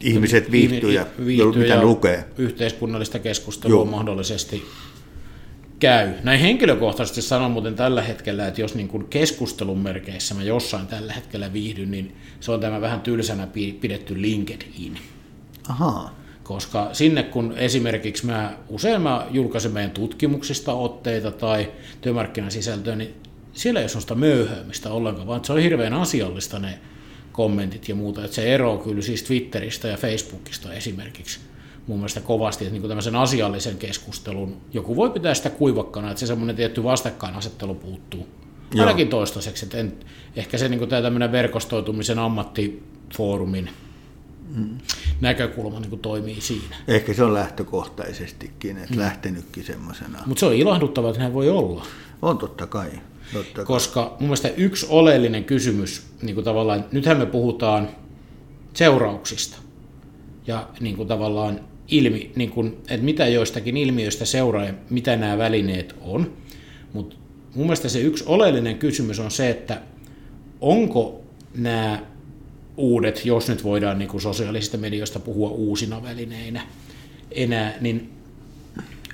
ihmiset 0.00 0.50
viihtyy 0.50 0.92
ja, 0.92 1.06
viihtyy 1.26 1.62
mitä 1.62 1.74
ja 1.74 1.82
lukee. 1.82 2.24
Yhteiskunnallista 2.38 3.18
keskustelua 3.18 3.76
Joo. 3.76 3.84
mahdollisesti 3.84 4.64
käy. 5.78 6.08
Näin 6.22 6.40
henkilökohtaisesti 6.40 7.22
sanon 7.22 7.50
muuten 7.50 7.74
tällä 7.74 8.02
hetkellä, 8.02 8.46
että 8.48 8.60
jos 8.60 8.74
niin 8.74 8.88
kuin 8.88 9.04
keskustelun 9.04 9.78
merkeissä 9.78 10.34
mä 10.34 10.42
jossain 10.42 10.86
tällä 10.86 11.12
hetkellä 11.12 11.52
viihdyn, 11.52 11.90
niin 11.90 12.16
se 12.40 12.52
on 12.52 12.60
tämä 12.60 12.80
vähän 12.80 13.00
tylsänä 13.00 13.48
pidetty 13.80 14.22
LinkedIn. 14.22 14.98
Aha. 15.68 16.10
Koska 16.42 16.88
sinne 16.92 17.22
kun 17.22 17.54
esimerkiksi 17.56 18.26
mä 18.26 18.56
usein 18.68 19.02
mä 19.02 19.26
julkaisen 19.30 19.72
meidän 19.72 19.90
tutkimuksista 19.90 20.72
otteita 20.72 21.30
tai 21.30 21.72
työmarkkinasisältöä, 22.00 22.96
niin 22.96 23.14
siellä 23.52 23.80
ei 23.80 23.84
ole 23.84 23.88
sellaista 23.88 24.14
möyhäämistä 24.14 24.90
ollenkaan, 24.90 25.26
vaan 25.26 25.44
se 25.44 25.52
on 25.52 25.58
hirveän 25.58 25.94
asiallista 25.94 26.58
ne 26.58 26.78
kommentit 27.32 27.88
ja 27.88 27.94
muuta. 27.94 28.24
Että 28.24 28.34
se 28.34 28.54
ero 28.54 28.78
kyllä 28.78 29.02
siis 29.02 29.22
Twitteristä 29.22 29.88
ja 29.88 29.96
Facebookista 29.96 30.72
esimerkiksi 30.72 31.40
mun 31.86 31.98
mielestä 31.98 32.20
kovasti, 32.20 32.64
että 32.64 32.78
niin 32.78 32.88
tämmöisen 32.88 33.16
asiallisen 33.16 33.76
keskustelun, 33.76 34.56
joku 34.72 34.96
voi 34.96 35.10
pitää 35.10 35.34
sitä 35.34 35.50
kuivakkana, 35.50 36.10
että 36.10 36.20
se 36.20 36.26
semmoinen 36.26 36.56
tietty 36.56 36.84
vastakkainasettelu 36.84 37.74
puuttuu. 37.74 38.28
Joo. 38.74 38.86
Ainakin 38.86 39.08
toistaiseksi, 39.08 39.66
että 39.66 39.78
en, 39.78 39.92
ehkä 40.36 40.58
se 40.58 40.68
niin 40.68 40.88
tämä 40.88 41.02
tämmöinen 41.02 41.32
verkostoitumisen 41.32 42.18
ammattifoorumin 42.18 43.70
mm. 44.54 44.78
Näkökulma 45.20 45.80
niin 45.80 45.90
kuin 45.90 46.02
toimii 46.02 46.40
siinä. 46.40 46.76
Ehkä 46.88 47.14
se 47.14 47.24
on 47.24 47.34
lähtökohtaisestikin, 47.34 48.78
että 48.78 48.94
mm. 48.94 49.00
lähtenytkin 49.00 49.64
semmoisena. 49.64 50.22
Mutta 50.26 50.40
se 50.40 50.46
on 50.46 50.54
ilahduttava, 50.54 51.10
että 51.10 51.22
hän 51.22 51.34
voi 51.34 51.50
olla. 51.50 51.86
On 52.22 52.38
totta 52.38 52.66
kai. 52.66 52.90
Totta 53.32 53.64
Koska 53.64 54.02
kai. 54.02 54.10
mun 54.10 54.28
mielestä 54.28 54.48
yksi 54.48 54.86
oleellinen 54.88 55.44
kysymys, 55.44 56.02
niin 56.22 56.34
kuin 56.34 56.44
tavallaan, 56.44 56.84
nythän 56.92 57.18
me 57.18 57.26
puhutaan 57.26 57.88
seurauksista 58.74 59.56
ja 60.46 60.68
niin 60.80 60.96
kuin 60.96 61.08
tavallaan 61.08 61.60
ilmi, 61.88 62.32
niin 62.36 62.50
kuin, 62.50 62.76
että 62.88 63.04
mitä 63.04 63.28
joistakin 63.28 63.76
ilmiöistä 63.76 64.24
seuraa 64.24 64.64
ja 64.64 64.74
mitä 64.90 65.16
nämä 65.16 65.38
välineet 65.38 65.94
on. 66.00 66.32
Mutta 66.92 67.16
mun 67.54 67.66
mielestä 67.66 67.88
se 67.88 68.00
yksi 68.00 68.24
oleellinen 68.26 68.78
kysymys 68.78 69.20
on 69.20 69.30
se, 69.30 69.50
että 69.50 69.82
onko 70.60 71.22
nämä 71.54 72.02
uudet, 72.78 73.26
jos 73.26 73.48
nyt 73.48 73.64
voidaan 73.64 73.98
niin 73.98 74.08
kuin 74.08 74.20
sosiaalisista 74.20 74.78
medioista 74.78 75.20
puhua 75.20 75.50
uusina 75.50 76.02
välineinä 76.02 76.62
enää, 77.30 77.74
niin 77.80 78.12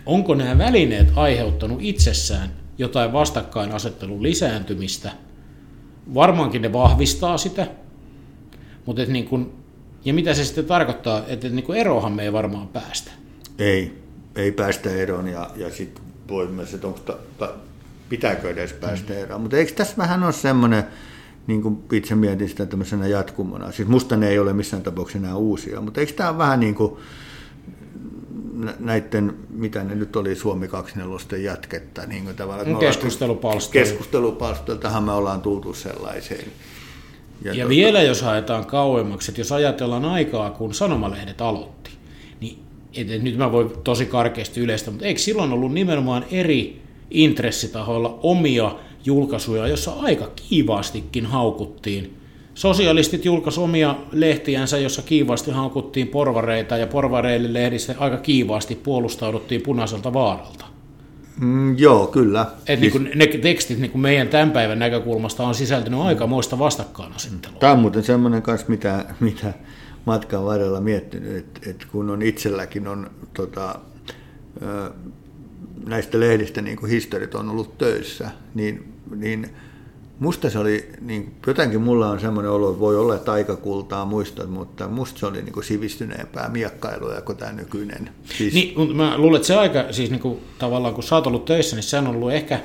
onko 0.07 0.35
nämä 0.35 0.59
välineet 0.59 1.09
aiheuttanut 1.17 1.79
itsessään 1.83 2.51
jotain 2.79 3.13
vastakkainasettelun 3.13 4.23
lisääntymistä? 4.23 5.13
Varmaankin 6.15 6.63
ne 6.63 6.73
vahvistaa 6.73 7.39
sitä, 7.39 7.67
mutta 8.87 9.03
et 9.03 9.09
niin 9.09 9.27
kuin, 9.27 9.53
ja 10.05 10.15
mitä 10.15 10.35
se 10.35 10.45
sitten 10.45 10.65
tarkoittaa, 10.65 11.23
että 11.27 11.49
niin 11.49 11.65
kuin 11.65 11.79
erohan 11.79 12.13
me 12.13 12.23
ei 12.23 12.33
varmaan 12.33 12.69
päästä. 12.69 13.11
Ei, 13.59 14.03
ei 14.37 14.53
päästä 14.53 14.91
eroon 14.91 15.29
ja, 15.29 15.51
ja 15.57 15.71
sitten 15.71 16.05
voi 16.29 16.47
myös, 16.47 16.75
että 16.75 16.87
onko 16.87 16.99
ta, 16.99 17.17
ta, 17.39 17.55
pitääkö 18.09 18.51
edes 18.51 18.73
päästä 18.73 19.13
mm. 19.13 19.19
eroon. 19.19 19.41
Mutta 19.41 19.57
eikö 19.57 19.73
tässä 19.73 19.97
vähän 19.97 20.23
ole 20.23 20.33
semmoinen, 20.33 20.85
niin 21.47 21.63
kuin 21.63 21.79
itse 21.93 22.15
mietin 22.15 22.49
sitä 22.49 22.67
tämmöisenä 22.67 23.07
jatkumona. 23.07 23.73
Siis 23.73 23.89
musta 23.89 24.17
ne 24.17 24.29
ei 24.29 24.39
ole 24.39 24.53
missään 24.53 24.83
tapauksessa 24.83 25.19
enää 25.19 25.37
uusia, 25.37 25.81
mutta 25.81 26.01
eikö 26.01 26.13
tämä 26.13 26.29
ole 26.29 26.39
vähän 26.39 26.61
niin 26.61 26.75
kuin 26.75 26.97
näiden, 28.79 29.37
mitä 29.51 29.85
ne 29.85 29.95
nyt 29.95 30.17
oli 30.17 30.35
Suomi 30.37 30.69
24 30.69 31.51
jätkettä. 31.51 32.07
Niin 32.07 32.25
kuin 32.25 32.37
tavallaan, 32.37 32.77
keskustelupalstoja. 32.77 33.85
Keskustelupalstoiltahan 33.85 35.03
me 35.03 35.13
ollaan 35.13 35.43
tultu 35.43 35.75
sellaiseen. 35.75 36.45
Ja, 37.43 37.51
ja 37.51 37.55
tuota... 37.55 37.69
vielä 37.69 38.03
jos 38.03 38.23
haetaan 38.23 38.67
kauemmaksi, 38.67 39.31
että 39.31 39.41
jos 39.41 39.53
ajatellaan 39.53 40.05
aikaa, 40.05 40.51
kun 40.51 40.75
sanomalehdet 40.75 41.41
aloitti, 41.41 41.91
niin 42.41 42.59
et, 42.97 43.11
et 43.11 43.23
nyt 43.23 43.37
mä 43.37 43.53
voin 43.53 43.71
tosi 43.85 44.07
karkeasti 44.07 44.61
yleistä, 44.61 44.91
mutta 44.91 45.07
eikö 45.07 45.21
silloin 45.21 45.53
ollut 45.53 45.73
nimenomaan 45.73 46.25
eri 46.31 46.83
intressitahoilla 47.11 48.19
omia 48.23 48.79
julkaisuja, 49.05 49.69
jossa 49.69 49.93
aika 49.93 50.31
kiivaastikin 50.49 51.27
haukuttiin. 51.27 52.17
Sosialistit 52.55 53.25
julkaisi 53.25 53.61
omia 53.61 53.97
lehtiänsä, 54.13 54.79
jossa 54.79 55.03
kiivaasti 55.03 55.51
haukuttiin 55.51 56.09
porvareita 56.09 56.77
ja 56.77 56.87
porvareille 56.87 57.53
lehdissä 57.53 57.95
aika 57.99 58.17
kiivaasti 58.17 58.75
puolustauduttiin 58.75 59.63
punaiselta 59.63 60.13
vaaralta. 60.13 60.65
Mm, 61.41 61.79
joo, 61.79 62.07
kyllä. 62.07 62.47
Et 62.67 62.81
siis... 62.81 62.95
niin 62.95 63.19
ne 63.19 63.27
tekstit 63.27 63.79
niin 63.79 64.01
meidän 64.01 64.29
tämän 64.29 64.51
päivän 64.51 64.79
näkökulmasta 64.79 65.43
on 65.43 65.55
sisältynyt 65.55 66.01
aikamoista 66.01 66.59
vastakkainasettelua. 66.59 67.59
Tämä 67.59 67.73
on 67.73 67.79
muuten 67.79 68.05
semmoinen 68.05 68.43
kanssa, 68.43 68.67
mitä, 68.69 69.05
mitä 69.21 69.53
matkan 70.05 70.45
varrella 70.45 70.81
miettinyt, 70.81 71.37
että, 71.37 71.71
että 71.71 71.87
kun 71.93 72.11
on 72.11 72.23
itselläkin 72.23 72.89
on 72.89 73.11
tota, 73.37 73.79
näistä 75.87 76.21
lehdistä 76.21 76.63
niin 76.63 76.77
kuin 76.77 76.91
historiat 76.91 77.35
on 77.35 77.51
ollut 77.51 77.79
töissä, 77.79 78.31
niin 78.55 78.94
niin 79.17 79.51
musta 80.19 80.51
se 80.51 80.59
oli, 80.59 80.89
niin 81.01 81.35
jotenkin 81.47 81.81
mulla 81.81 82.11
on 82.11 82.21
semmoinen 82.21 82.53
olo, 82.53 82.69
että 82.69 82.81
voi 82.81 82.97
olla, 82.97 83.15
että 83.15 83.33
aikakultaa 83.33 84.05
muistat, 84.05 84.51
mutta 84.51 84.89
musta 84.89 85.21
se 85.21 85.27
oli 85.27 85.43
niin 85.43 85.53
kuin 85.53 85.65
sivistyneempää 85.65 86.49
miekkailua 86.49 87.21
kuin 87.21 87.39
tämä 87.39 87.53
nykyinen. 87.53 88.11
Siis... 88.39 88.55
Niin, 88.55 88.97
mä 88.97 89.19
luulen, 89.19 89.37
että 89.37 89.47
se 89.47 89.57
aika, 89.57 89.85
siis 89.91 90.11
niin 90.11 90.21
kuin, 90.21 90.39
tavallaan 90.59 90.95
kun 90.95 91.05
sä 91.05 91.15
oot 91.15 91.27
ollut 91.27 91.45
töissä, 91.45 91.77
niin 91.77 91.83
se 91.85 91.99
on 91.99 92.07
ollut 92.07 92.33
ehkä, 92.33 92.61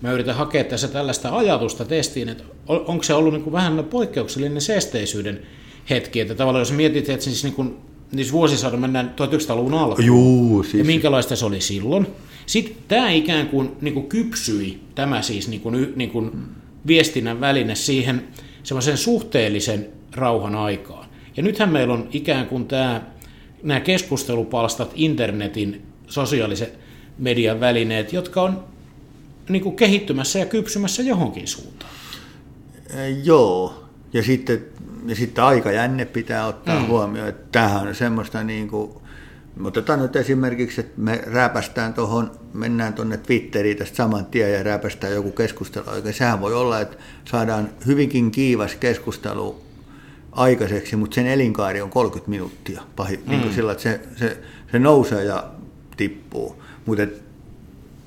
mä 0.00 0.12
yritän 0.12 0.34
hakea 0.34 0.64
tässä 0.64 0.88
tällaista 0.88 1.36
ajatusta 1.36 1.84
testiin, 1.84 2.28
että 2.28 2.44
onko 2.66 3.02
se 3.02 3.14
ollut 3.14 3.32
niin 3.32 3.42
kuin 3.44 3.52
vähän 3.52 3.84
poikkeuksellinen 3.90 4.60
seesteisyyden 4.60 5.42
hetki, 5.90 6.20
että 6.20 6.34
tavallaan 6.34 6.60
jos 6.60 6.72
mietit, 6.72 7.08
että 7.08 7.24
siis 7.24 7.44
niin 7.44 7.54
kuin, 7.54 7.76
niin 8.12 8.32
vuosisadan 8.32 8.80
mennään 8.80 9.14
1900-luvun 9.20 9.74
alkuun, 9.74 10.06
Juu, 10.06 10.62
siis... 10.62 10.74
ja 10.74 10.84
minkälaista 10.84 11.36
se 11.36 11.44
oli 11.44 11.60
silloin, 11.60 12.06
sitten 12.46 12.76
tämä 12.88 13.10
ikään 13.10 13.48
kuin, 13.48 13.72
niin 13.80 13.94
kuin 13.94 14.08
kypsyi, 14.08 14.80
tämä 14.94 15.22
siis 15.22 15.48
niin 15.48 15.60
kuin, 15.60 15.92
niin 15.96 16.10
kuin 16.10 16.30
viestinnän 16.86 17.40
väline 17.40 17.74
siihen 17.74 18.28
semmoisen 18.62 18.96
suhteellisen 18.96 19.86
rauhan 20.14 20.54
aikaan. 20.54 21.08
Ja 21.36 21.42
nythän 21.42 21.72
meillä 21.72 21.94
on 21.94 22.08
ikään 22.12 22.46
kuin 22.46 22.66
tämä, 22.66 23.02
nämä 23.62 23.80
keskustelupalstat, 23.80 24.92
internetin, 24.94 25.82
sosiaalisen 26.06 26.68
median 27.18 27.60
välineet, 27.60 28.12
jotka 28.12 28.42
on 28.42 28.64
niin 29.48 29.62
kuin 29.62 29.76
kehittymässä 29.76 30.38
ja 30.38 30.46
kypsymässä 30.46 31.02
johonkin 31.02 31.48
suuntaan. 31.48 31.92
Joo, 33.24 33.84
ja 34.12 34.22
sitten, 34.22 34.64
ja 35.06 35.14
sitten 35.14 35.44
aikajänne 35.44 36.04
pitää 36.04 36.46
ottaa 36.46 36.80
mm. 36.80 36.86
huomioon, 36.86 37.28
että 37.28 37.48
tämähän 37.52 37.88
on 37.88 37.94
semmoista 37.94 38.44
niin 38.44 38.68
kuin 38.68 38.90
otetaan 39.64 39.98
nyt 39.98 40.16
esimerkiksi, 40.16 40.80
että 40.80 41.00
me 41.00 41.22
rääpästään 41.26 41.94
tuohon, 41.94 42.30
mennään 42.54 42.92
tuonne 42.92 43.16
Twitteriin 43.16 43.76
tästä 43.76 43.96
saman 43.96 44.26
tien 44.26 44.52
ja 44.52 44.62
rääpästään 44.62 45.12
joku 45.12 45.30
keskustelu. 45.30 45.84
Oikein 45.88 46.14
sehän 46.14 46.40
voi 46.40 46.54
olla, 46.54 46.80
että 46.80 46.96
saadaan 47.24 47.68
hyvinkin 47.86 48.30
kiivas 48.30 48.74
keskustelu 48.74 49.62
aikaiseksi, 50.32 50.96
mutta 50.96 51.14
sen 51.14 51.26
elinkaari 51.26 51.80
on 51.80 51.90
30 51.90 52.30
minuuttia 52.30 52.82
pahi, 52.96 53.16
mm. 53.16 53.22
niin 53.30 53.40
kuin 53.40 53.54
sillä, 53.54 53.72
että 53.72 53.82
se, 53.82 54.00
se, 54.16 54.38
se 54.72 54.78
nousee 54.78 55.24
ja 55.24 55.44
tippuu. 55.96 56.62
Mutta 56.86 57.06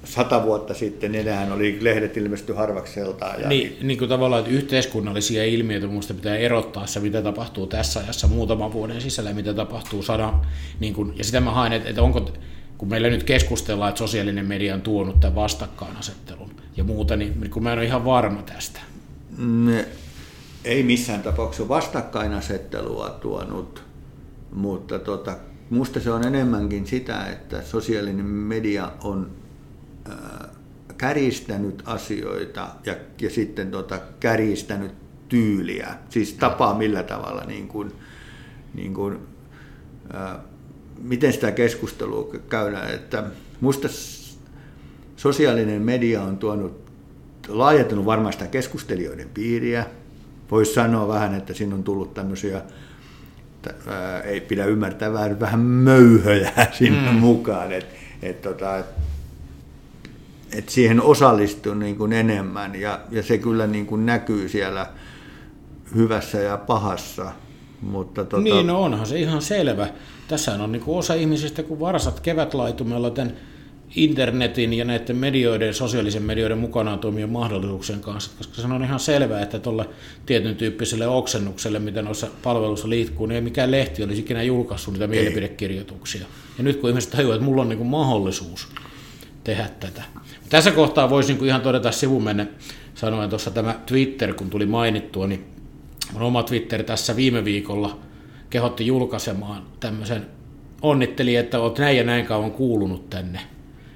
sata 0.05 0.43
vuotta 0.43 0.74
sitten 0.74 1.15
enää 1.15 1.53
oli 1.53 1.77
lehdet 1.81 2.17
ilmesty 2.17 2.53
harvakseltaan. 2.53 3.41
Ja 3.41 3.50
niin, 3.50 3.77
niin 3.81 3.97
kuin 3.97 4.09
tavallaan, 4.09 4.39
että 4.39 4.53
yhteiskunnallisia 4.53 5.45
ilmiöitä 5.45 5.88
minusta 5.88 6.13
pitää 6.13 6.35
erottaa 6.35 6.88
se, 6.88 7.00
mitä 7.00 7.21
tapahtuu 7.21 7.67
tässä 7.67 8.00
ajassa 8.00 8.27
muutaman 8.27 8.74
vuoden 8.74 9.01
sisällä 9.01 9.33
mitä 9.33 9.53
tapahtuu 9.53 10.03
sadan. 10.03 10.41
Niin 10.79 10.93
kuin, 10.93 11.13
ja 11.17 11.24
sitä 11.24 11.39
mä 11.39 11.51
haen, 11.51 11.74
että, 11.74 11.89
että 11.89 12.01
onko, 12.01 12.31
kun 12.77 12.89
meillä 12.89 13.09
nyt 13.09 13.24
keskustellaan, 13.24 13.89
että 13.89 14.00
sosiaalinen 14.00 14.45
media 14.45 14.74
on 14.74 14.81
tuonut 14.81 15.19
tämän 15.19 15.35
vastakkainasettelun 15.35 16.51
ja 16.77 16.83
muuta, 16.83 17.15
niin 17.15 17.50
kun 17.50 17.63
mä 17.63 17.74
en 17.74 17.79
ole 17.79 17.85
ihan 17.85 18.05
varma 18.05 18.41
tästä. 18.41 18.79
Ne, 19.38 19.88
ei 20.65 20.83
missään 20.83 21.21
tapauksessa 21.24 21.69
vastakkainasettelua 21.69 23.09
tuonut, 23.09 23.83
mutta 24.51 25.00
tota, 25.00 25.38
musta 25.69 26.00
se 26.00 26.12
on 26.12 26.27
enemmänkin 26.27 26.88
sitä, 26.88 27.25
että 27.25 27.62
sosiaalinen 27.62 28.25
media 28.25 28.91
on 29.03 29.45
äh, 30.09 30.50
käristänyt 30.97 31.83
asioita 31.85 32.67
ja, 32.85 32.95
ja 33.21 33.29
sitten 33.29 33.71
tota, 33.71 34.00
käristänyt 34.19 34.91
tyyliä, 35.29 35.95
siis 36.09 36.33
tapaa 36.33 36.77
millä 36.77 37.03
tavalla, 37.03 37.43
niin 37.43 37.67
kuin, 37.67 37.91
niin 38.74 38.93
kuin, 38.93 39.19
äh, 40.15 40.38
miten 41.01 41.33
sitä 41.33 41.51
keskustelua 41.51 42.31
käydään. 42.50 42.93
Että 42.93 43.24
musta 43.62 43.88
sosiaalinen 45.15 45.81
media 45.81 46.21
on 46.21 46.38
tuonut, 46.38 46.85
laajentunut 47.47 48.05
varmaan 48.05 48.33
sitä 48.33 48.47
keskustelijoiden 48.47 49.29
piiriä. 49.33 49.85
Voisi 50.51 50.74
sanoa 50.74 51.07
vähän, 51.07 51.35
että 51.35 51.53
siinä 51.53 51.75
on 51.75 51.83
tullut 51.83 52.13
tämmöisiä 52.13 52.62
ää, 53.88 54.21
ei 54.21 54.41
pidä 54.41 54.65
ymmärtää 54.65 55.13
vähän, 55.13 55.39
vähän 55.39 55.59
möyhöjä 55.59 56.51
sinne 56.77 57.12
mm. 57.12 57.17
mukaan, 57.17 57.71
että 57.71 57.95
et, 58.21 58.41
tota, 58.41 58.77
et, 58.77 58.85
et 60.52 60.70
siihen 60.70 61.02
osallistuu 61.02 61.74
niin 61.74 61.96
kuin 61.96 62.14
enemmän 62.14 62.75
ja, 62.75 63.00
ja 63.12 63.24
se 63.24 63.38
kyllä 63.38 63.68
niin 63.68 63.86
kuin 63.86 64.06
näkyy 64.06 64.50
siellä 64.50 64.88
hyvässä 65.96 66.38
ja 66.38 66.58
pahassa. 66.58 67.32
Mutta 67.82 68.24
tota... 68.24 68.44
Niin, 68.44 68.68
no 68.68 68.82
onhan 68.82 69.06
se 69.06 69.20
ihan 69.20 69.42
selvä. 69.42 69.88
Tässä 70.28 70.54
on 70.54 70.72
niin 70.72 70.82
kuin 70.82 70.98
osa 70.98 71.14
ihmisistä, 71.14 71.64
kun 71.64 71.80
varsat 71.80 72.20
kevätlaitumella 72.20 73.10
tämän 73.10 73.34
internetin 73.96 74.74
ja 74.74 74.86
näiden 74.86 75.16
medioiden, 75.16 75.74
sosiaalisen 75.74 76.24
medioiden 76.24 76.58
mukanaan 76.58 77.00
toimia 77.00 77.28
mahdollisuuksien 77.28 78.00
kanssa, 78.00 78.32
koska 78.38 78.62
se 78.62 78.68
on 78.68 78.84
ihan 78.84 79.00
selvää, 79.00 79.42
että 79.42 79.60
tuolle 79.60 79.90
tietyn 80.25 80.56
tyyppiselle 80.56 81.08
oksennukselle, 81.08 81.80
mitä 81.80 82.02
noissa 82.02 82.28
palveluissa 82.44 82.90
liikkuu, 82.90 83.25
niin 83.25 83.36
ei 83.36 83.42
mikään 83.42 83.72
lehti 83.72 84.04
olisi 84.04 84.22
ikinä 84.22 84.44
julkaissut 84.44 84.94
niitä 84.94 85.08
mielipidekirjoituksia. 85.08 86.25
Ja 86.58 86.64
nyt 86.64 86.75
kun 86.75 86.90
ihmiset 86.90 87.12
tajuavat, 87.12 87.36
että 87.36 87.46
mulla 87.46 87.62
on 87.62 87.70
niin 87.70 87.86
mahdollisuus 87.86 88.68
tehdä 89.44 89.70
tätä. 89.80 90.04
Tässä 90.50 90.72
kohtaa 90.72 91.10
voisin 91.10 91.38
niin 91.38 91.46
ihan 91.46 91.62
todeta 91.62 91.92
sivumenne 91.92 92.48
sanoen 92.96 93.30
tuossa 93.30 93.52
tämä 93.52 93.80
Twitter, 93.86 94.34
kun 94.34 94.50
tuli 94.50 94.66
mainittua, 94.66 95.28
niin 95.28 95.46
mun 96.14 96.22
oma 96.22 96.44
Twitter 96.44 96.84
tässä 96.84 97.16
viime 97.16 97.46
viikolla 97.46 98.00
kehotti 98.50 98.88
julkaisemaan 98.88 99.64
tämmöisen 99.80 100.25
onnitteli, 100.82 101.36
että 101.36 101.60
olet 101.60 101.78
näin 101.78 101.98
ja 101.98 102.04
näin 102.04 102.25
kauan 102.25 102.52
kuulunut 102.52 103.10
tänne– 103.10 103.40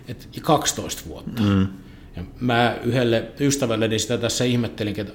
et 0.10 0.30
12 0.42 1.02
vuotta. 1.08 1.42
Mm. 1.42 1.68
Ja 2.16 2.24
mä 2.40 2.78
yhdelle 2.84 3.32
ystävälleni 3.40 4.00
sitä 4.00 4.18
tässä 4.18 4.44
ihmettelin, 4.44 5.00
että 5.00 5.14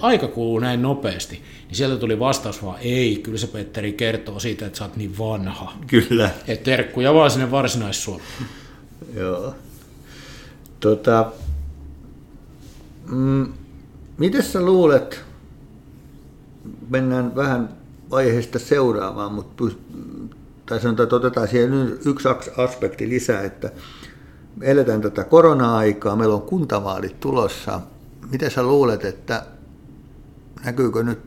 aika 0.00 0.28
kuluu 0.28 0.58
näin 0.58 0.82
nopeasti. 0.82 1.42
Niin 1.66 1.76
sieltä 1.76 1.96
tuli 1.96 2.18
vastaus 2.18 2.64
vaan, 2.64 2.78
ei, 2.80 3.16
kyllä 3.16 3.38
se 3.38 3.46
Petteri 3.46 3.92
kertoo 3.92 4.38
siitä, 4.38 4.66
että 4.66 4.78
sä 4.78 4.84
oot 4.84 4.96
niin 4.96 5.18
vanha. 5.18 5.72
Kyllä. 5.86 6.30
Että 6.48 6.64
terkkuja 6.64 7.14
vaan 7.14 7.30
sinne 7.30 7.50
varsinais 7.50 8.10
Joo. 9.14 9.54
Tota, 10.80 11.32
mm, 13.10 13.52
miten 14.18 14.42
sä 14.42 14.62
luulet, 14.62 15.20
mennään 16.90 17.36
vähän 17.36 17.68
aiheesta 18.10 18.58
seuraavaan, 18.58 19.32
mutta 19.32 19.64
tai 20.66 20.80
sanotaan, 20.80 21.04
että 21.04 21.16
otetaan 21.16 21.48
siihen 21.48 21.98
yksi 22.06 22.28
aspekti 22.56 23.08
lisää, 23.08 23.42
että 23.42 23.70
eletään 24.60 25.00
tätä 25.00 25.24
korona-aikaa, 25.24 26.16
meillä 26.16 26.34
on 26.34 26.42
kuntavaalit 26.42 27.20
tulossa. 27.20 27.80
Miten 28.30 28.50
sä 28.50 28.62
luulet, 28.62 29.04
että 29.04 29.46
näkyykö 30.64 31.02
nyt 31.02 31.18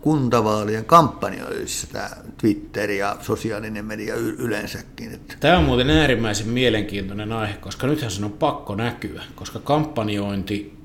kuntavaalien 0.00 0.84
kampanjoissa 0.84 1.86
tämä 1.92 2.10
Twitter 2.40 2.90
ja 2.90 3.16
sosiaalinen 3.20 3.84
media 3.84 4.14
yleensäkin? 4.14 5.20
Tämä 5.40 5.58
on 5.58 5.64
muuten 5.64 5.90
äärimmäisen 5.90 6.48
mielenkiintoinen 6.48 7.32
aihe, 7.32 7.54
koska 7.54 7.86
nythän 7.86 8.10
se 8.10 8.24
on 8.24 8.32
pakko 8.32 8.74
näkyä, 8.74 9.22
koska 9.34 9.58
kampanjointi 9.58 10.78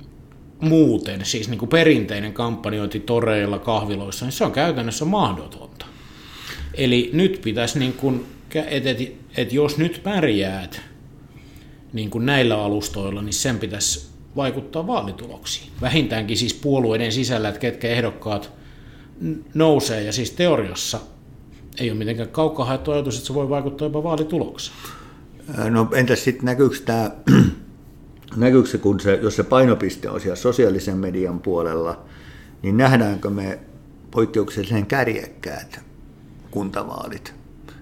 muuten, 0.60 1.26
siis 1.26 1.49
niin 1.49 1.60
kuin 1.60 1.69
perinteinen 1.69 2.34
kampanjointi 2.34 2.99
toreilla, 2.99 3.60
kahviloissa, 3.60 4.26
niin 4.26 4.34
se 4.34 4.43
on 4.43 4.52
käytännössä 4.52 5.06
mahdotonta. 5.06 5.86
Eli 6.73 7.10
nyt 7.13 7.41
pitäisi, 7.43 7.80
niin 7.80 7.93
kuin, 7.93 8.26
että 8.56 8.89
et, 8.89 9.17
et 9.38 9.54
jos 9.54 9.78
nyt 9.78 10.02
pärjäät 10.04 10.82
niin 11.93 12.10
kuin 12.10 12.26
näillä 12.26 12.63
alustoilla, 12.63 13.21
niin 13.21 13.34
sen 13.34 13.60
pitäisi 13.60 14.08
vaikuttaa 14.36 14.88
vaalituloksiin. 14.88 15.71
Vähintäänkin 15.82 16.38
siis 16.38 16.54
puolueiden 16.54 17.12
sisällä, 17.12 17.49
että 17.49 17.60
ketkä 17.60 17.88
ehdokkaat 17.88 18.52
nousee, 19.53 20.03
ja 20.03 20.13
siis 20.13 20.31
teoriassa 20.31 20.99
ei 21.79 21.91
ole 21.91 21.97
mitenkään 21.97 22.29
kaukaa 22.29 22.65
haettu 22.65 22.91
ajatus, 22.91 23.15
että 23.15 23.27
se 23.27 23.33
voi 23.33 23.49
vaikuttaa 23.49 23.86
jopa 23.86 24.03
vaalitulokseen. 24.03 24.77
No 25.69 25.89
entäs 25.93 26.23
sitten 26.23 26.45
näkyykö 26.45 26.75
tämä, 26.86 27.12
näkyykö 28.36 28.69
se, 28.69 28.77
kun 28.77 28.99
se, 28.99 29.19
jos 29.21 29.36
se 29.36 29.43
painopiste 29.43 30.09
on 30.09 30.21
siellä 30.21 30.36
sosiaalisen 30.36 30.97
median 30.97 31.39
puolella, 31.39 32.05
niin 32.62 32.77
nähdäänkö 32.77 33.29
me 33.29 33.59
poikkeuksellisen 34.12 34.86
kärjekkäät 34.86 35.81
kuntavaalit? 36.51 37.33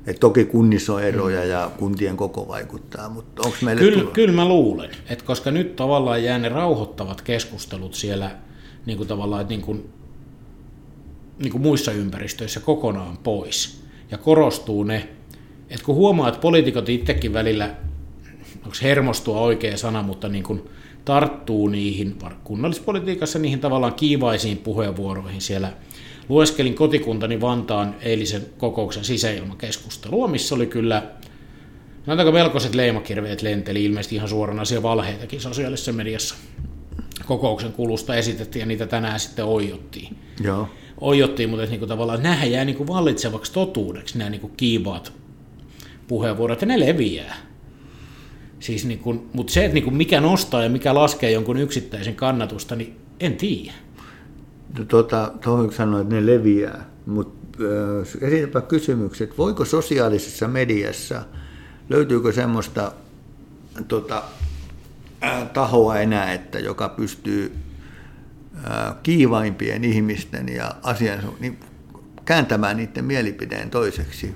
Et 0.08 0.20
toki 0.20 0.46
kunnissa 0.46 0.94
on 0.94 1.04
eroja 1.04 1.46
ja 1.46 1.72
kuntien 1.80 2.18
koko 2.18 2.48
vaikuttaa, 2.48 3.10
mutta 3.10 3.42
onko 3.46 3.58
meille 3.62 3.82
Kyllä, 3.82 4.12
kyllä 4.14 4.34
mä 4.34 4.48
luulen, 4.48 4.90
että 5.10 5.26
koska 5.26 5.52
nyt 5.52 5.76
tavallaan 5.76 6.24
jää 6.24 6.40
ne 6.40 6.50
rauhoittavat 6.50 7.22
keskustelut 7.22 7.94
siellä 7.94 8.32
niin 8.86 8.98
kuin 8.98 9.08
tavallaan, 9.08 9.42
että 9.42 9.54
niin 9.54 9.62
kuin, 9.62 9.90
niin 11.42 11.52
kuin 11.52 11.62
muissa 11.62 11.92
ympäristöissä 11.92 12.60
kokonaan 12.60 13.18
pois. 13.18 13.82
Ja 14.12 14.18
korostuu 14.18 14.84
ne, 14.84 15.08
että 15.70 15.86
kun 15.86 15.96
huomaa, 15.96 16.28
että 16.28 16.42
poliitikot 16.42 16.90
itsekin 16.90 17.34
välillä, 17.34 17.76
onko 18.56 18.78
hermostua 18.82 19.42
oikea 19.42 19.78
sana, 19.78 20.04
mutta 20.04 20.30
niin 20.30 20.44
kuin 20.44 20.62
tarttuu 21.06 21.68
niihin 21.68 22.16
kunnallispolitiikassa 22.44 23.40
niihin 23.40 23.60
tavallaan 23.60 23.94
kiivaisiin 23.94 24.58
puheenvuoroihin 24.58 25.42
siellä– 25.42 25.74
lueskelin 26.30 26.76
kotikuntani 26.76 27.42
Vantaan 27.42 27.96
eilisen 28.02 28.46
kokouksen 28.58 29.04
sisäilmakeskustelua, 29.04 30.28
missä 30.28 30.56
oli 30.56 30.68
kyllä 30.68 31.04
Näytäkö 32.06 32.32
melkoiset 32.32 32.76
leimakirveet 32.76 33.42
lenteli, 33.42 33.86
ilmeisesti 33.86 34.16
ihan 34.16 34.30
suoranaisia 34.30 34.84
valheitakin 34.84 35.42
sosiaalisessa 35.42 35.94
mediassa. 35.94 36.36
Kokouksen 37.26 37.72
kulusta 37.72 38.16
esitettiin 38.16 38.62
ja 38.62 38.66
niitä 38.66 38.88
tänään 38.88 39.20
sitten 39.20 39.46
oijottiin. 39.46 40.18
Joo. 40.44 40.70
Oijottiin, 41.02 41.50
mutta 41.50 41.66
niin 41.66 41.80
kuin 41.80 41.90
tavallaan 41.90 42.24
nämä 42.24 42.46
jää 42.46 42.66
niin 42.66 42.76
kuin 42.76 42.88
vallitsevaksi 42.88 43.54
totuudeksi, 43.54 44.18
nämä 44.18 44.30
niin 44.30 44.42
kuin 44.42 44.54
kiivaat 44.58 45.14
puheenvuorot, 46.08 46.62
ja 46.62 46.68
ne 46.68 46.80
leviää. 46.80 47.36
Siis 48.60 48.86
niin 48.86 49.00
kuin, 49.00 49.30
mutta 49.34 49.54
se, 49.54 49.66
että 49.66 49.74
niin 49.74 49.84
kuin 49.84 49.96
mikä 49.96 50.22
nostaa 50.22 50.64
ja 50.64 50.70
mikä 50.70 50.94
laskee 50.96 51.32
jonkun 51.32 51.58
yksittäisen 51.58 52.16
kannatusta, 52.16 52.76
niin 52.76 52.96
en 53.20 53.36
tiedä. 53.36 53.74
Tuota, 54.88 55.32
tuohon 55.44 55.74
sanoin, 55.74 56.02
että 56.02 56.16
ne 56.16 56.26
leviää, 56.26 56.90
mutta 57.06 57.64
äh, 57.64 58.24
esitäpä 58.24 58.62
kysymykset, 58.62 59.38
voiko 59.38 59.66
sosiaalisessa 59.66 60.48
mediassa, 60.48 61.22
löytyykö 61.90 62.34
semmoista 62.34 62.92
tota, 63.88 64.24
äh, 65.24 65.50
tahoa 65.50 66.00
enää, 66.00 66.34
että 66.34 66.60
joka 66.60 66.90
pystyy 66.90 67.56
kiivaimpien 69.04 69.84
ihmisten 69.84 70.50
ja 70.50 70.76
asian 70.84 71.20
niin 71.40 71.60
kääntämään 72.26 72.78
niiden 72.78 73.06
mielipideen 73.06 73.70
toiseksi? 73.70 74.36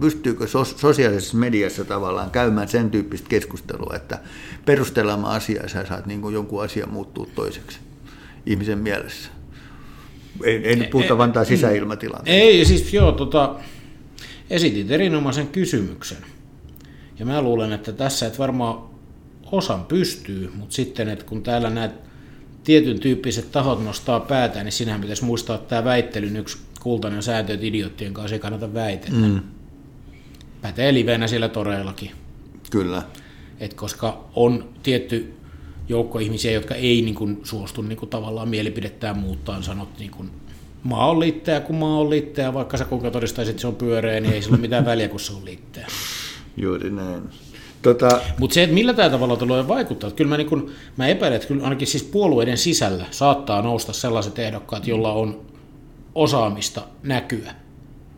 Pystyykö 0.00 0.46
sosiaalisessa 0.76 1.36
mediassa 1.36 1.84
tavallaan 1.84 2.30
käymään 2.30 2.68
sen 2.68 2.90
tyyppistä 2.90 3.28
keskustelua, 3.28 3.92
että 3.96 4.18
perustellaan 4.64 5.24
asiaa 5.24 5.68
sä 5.68 5.86
saat 5.86 6.06
niin 6.06 6.20
kuin 6.20 6.34
jonkun 6.34 6.64
asian 6.64 6.90
muuttuu 6.90 7.26
toiseksi 7.26 7.78
ihmisen 8.46 8.78
mielessä? 8.78 9.30
Ei, 10.44 10.56
ei 10.66 10.76
nyt 10.76 10.90
puhuta 10.90 11.18
Vantaan 11.18 11.46
sisäilmatilanteesta. 11.46 12.42
Ei, 12.42 12.64
siis 12.64 12.94
joo, 12.94 13.12
tota, 13.12 13.54
esitit 14.50 14.90
erinomaisen 14.90 15.46
kysymyksen. 15.46 16.18
Ja 17.18 17.26
mä 17.26 17.42
luulen, 17.42 17.72
että 17.72 17.92
tässä 17.92 18.26
et 18.26 18.38
varmaan 18.38 18.90
osan 19.52 19.84
pystyy, 19.84 20.50
mutta 20.56 20.74
sitten, 20.74 21.08
että 21.08 21.24
kun 21.24 21.42
täällä 21.42 21.70
näet 21.70 22.09
tietyn 22.70 23.00
tyyppiset 23.00 23.52
tahot 23.52 23.84
nostaa 23.84 24.20
päätään, 24.20 24.64
niin 24.64 24.72
sinähän 24.72 25.00
pitäisi 25.00 25.24
muistaa 25.24 25.56
että 25.56 25.68
tämä 25.68 25.84
väittelyn 25.84 26.36
yksi 26.36 26.58
kultainen 26.80 27.22
sääntö, 27.22 27.54
että 27.54 27.66
idioottien 27.66 28.14
kanssa 28.14 28.34
ei 28.34 28.40
kannata 28.40 28.74
väitellä. 28.74 29.26
Mm. 29.26 29.40
Pätee 30.60 30.94
livenä 30.94 31.26
siellä 31.26 31.48
toreillakin. 31.48 32.10
Kyllä. 32.70 33.02
Et 33.60 33.74
koska 33.74 34.24
on 34.34 34.68
tietty 34.82 35.34
joukko 35.88 36.18
ihmisiä, 36.18 36.52
jotka 36.52 36.74
ei 36.74 37.02
niin 37.02 37.14
kuin, 37.14 37.40
suostu 37.42 37.82
niin 37.82 37.98
kuin, 37.98 38.10
tavallaan 38.10 38.48
mielipidettään 38.48 39.18
muuttaa, 39.18 39.62
sanot 39.62 39.98
niin 39.98 40.10
kuin, 40.10 40.30
maa 40.82 41.10
on 41.10 41.20
liitteä, 41.20 41.60
kun 41.60 41.76
maa 41.76 41.98
on 41.98 42.10
liitteä, 42.10 42.54
vaikka 42.54 42.76
sä 42.76 42.84
kuinka 42.84 43.10
todistaisit, 43.10 43.50
että 43.50 43.60
se 43.60 43.66
on 43.66 43.76
pyöreä, 43.76 44.20
niin 44.20 44.34
ei 44.34 44.42
sillä 44.42 44.54
ole 44.54 44.60
mitään 44.60 44.84
väliä, 44.84 45.08
kun 45.08 45.20
se 45.20 45.32
on 45.32 45.44
liitteä. 45.44 45.86
Juuri 46.56 46.90
näin. 46.90 47.22
Tota... 47.82 48.20
Mutta 48.38 48.54
se, 48.54 48.62
että 48.62 48.74
millä 48.74 48.94
tämä 48.94 49.10
tavalla 49.10 49.36
tulee 49.36 49.68
vaikuttaa, 49.68 50.08
että 50.08 50.16
kyllä 50.16 50.28
mä, 50.28 50.36
niin 50.36 50.48
kun, 50.48 50.70
mä 50.96 51.08
epäilen, 51.08 51.36
että 51.36 51.48
kyllä 51.48 51.64
ainakin 51.64 51.86
siis 51.86 52.02
puolueiden 52.02 52.58
sisällä 52.58 53.04
saattaa 53.10 53.62
nousta 53.62 53.92
sellaiset 53.92 54.38
ehdokkaat, 54.38 54.86
joilla 54.86 55.12
on 55.12 55.40
osaamista 56.14 56.82
näkyä 57.02 57.54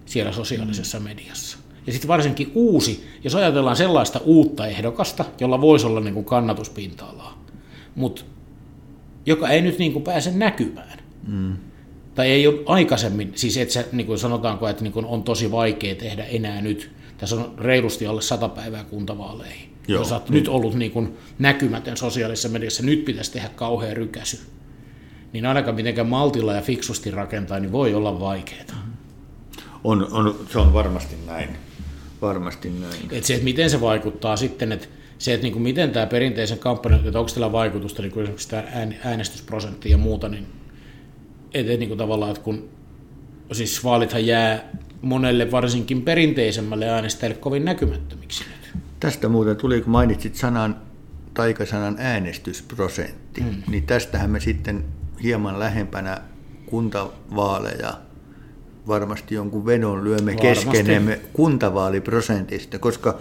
siellä 0.06 0.32
sosiaalisessa 0.32 1.00
mediassa. 1.00 1.58
Ja 1.86 1.92
sitten 1.92 2.08
varsinkin 2.08 2.52
uusi, 2.54 3.08
jos 3.24 3.34
ajatellaan 3.34 3.76
sellaista 3.76 4.20
uutta 4.24 4.66
ehdokasta, 4.66 5.24
jolla 5.40 5.60
voisi 5.60 5.86
olla 5.86 6.00
niin 6.00 6.24
kannatuspinta-alaa, 6.24 7.44
mutta 7.94 8.22
joka 9.26 9.48
ei 9.48 9.62
nyt 9.62 9.78
niin 9.78 10.02
pääse 10.02 10.30
näkymään. 10.30 10.98
Mm. 11.26 11.56
Tai 12.14 12.30
ei 12.30 12.46
ole 12.46 12.60
aikaisemmin, 12.66 13.32
siis 13.34 13.56
että 13.56 13.74
se, 13.74 13.88
niin 13.92 14.06
kuin 14.06 14.18
sanotaanko, 14.18 14.68
että 14.68 14.82
niin 14.82 15.04
on 15.04 15.22
tosi 15.22 15.50
vaikea 15.50 15.94
tehdä 15.94 16.24
enää 16.24 16.60
nyt. 16.60 16.90
Tässä 17.22 17.36
on 17.36 17.54
reilusti 17.58 18.06
alle 18.06 18.22
sata 18.22 18.48
päivää 18.48 18.84
kuntavaaleihin. 18.84 19.72
Joo. 19.88 20.00
Jos 20.00 20.12
olet 20.12 20.28
nyt 20.30 20.48
ollut 20.48 20.74
niin 20.74 20.90
kuin 20.90 21.16
näkymätön 21.38 21.96
sosiaalisessa 21.96 22.48
mediassa, 22.48 22.82
nyt 22.82 23.04
pitäisi 23.04 23.32
tehdä 23.32 23.48
kauhean 23.48 23.96
rykäsy. 23.96 24.38
Niin 25.32 25.46
ainakaan 25.46 25.76
mitenkään 25.76 26.06
maltilla 26.06 26.52
ja 26.52 26.62
fiksusti 26.62 27.10
rakentaa, 27.10 27.60
niin 27.60 27.72
voi 27.72 27.94
olla 27.94 28.20
vaikeaa. 28.20 28.64
On, 29.84 30.08
on, 30.12 30.38
se 30.52 30.58
on 30.58 30.72
varmasti 30.72 31.16
näin. 31.26 31.48
Varmasti 32.22 32.70
näin. 32.70 33.08
Et 33.10 33.24
se, 33.24 33.34
että 33.34 33.44
miten 33.44 33.70
se 33.70 33.80
vaikuttaa 33.80 34.36
sitten, 34.36 34.72
että 34.72 34.86
se, 35.18 35.34
että 35.34 35.42
niin 35.42 35.52
kuin 35.52 35.62
miten 35.62 35.90
tämä 35.90 36.06
perinteisen 36.06 36.58
kampanjan, 36.58 37.06
että 37.06 37.18
onko 37.18 37.30
tällä 37.34 37.52
vaikutusta, 37.52 38.02
niin 38.02 38.12
kuin 38.12 38.22
esimerkiksi 38.22 38.48
tämä 38.48 38.64
äänestysprosentti 39.04 39.90
ja 39.90 39.98
muuta, 39.98 40.28
niin, 40.28 40.46
että 41.54 41.72
niin 41.72 41.88
kuin 41.88 41.98
tavallaan, 41.98 42.30
että 42.30 42.42
kun 42.42 42.68
siis 43.52 43.84
vaalithan 43.84 44.26
jää 44.26 44.70
monelle 45.02 45.50
varsinkin 45.50 46.02
perinteisemmälle 46.02 46.88
äänestäjälle 46.88 47.38
kovin 47.38 47.64
näkymättömiksi 47.64 48.44
nyt. 48.44 48.82
Tästä 49.00 49.28
muuten 49.28 49.56
tuli, 49.56 49.80
kun 49.80 49.92
mainitsit 49.92 50.34
sanan, 50.34 50.76
taikasanan 51.34 51.96
äänestysprosentti, 51.98 53.40
mm. 53.40 53.62
niin 53.68 53.86
tästähän 53.86 54.30
me 54.30 54.40
sitten 54.40 54.84
hieman 55.22 55.58
lähempänä 55.58 56.20
kuntavaaleja 56.66 57.94
varmasti 58.86 59.34
jonkun 59.34 59.66
vedon 59.66 60.04
lyömme 60.04 60.34
keskenemme 60.34 61.20
kuntavaaliprosentista, 61.32 62.78
koska 62.78 63.18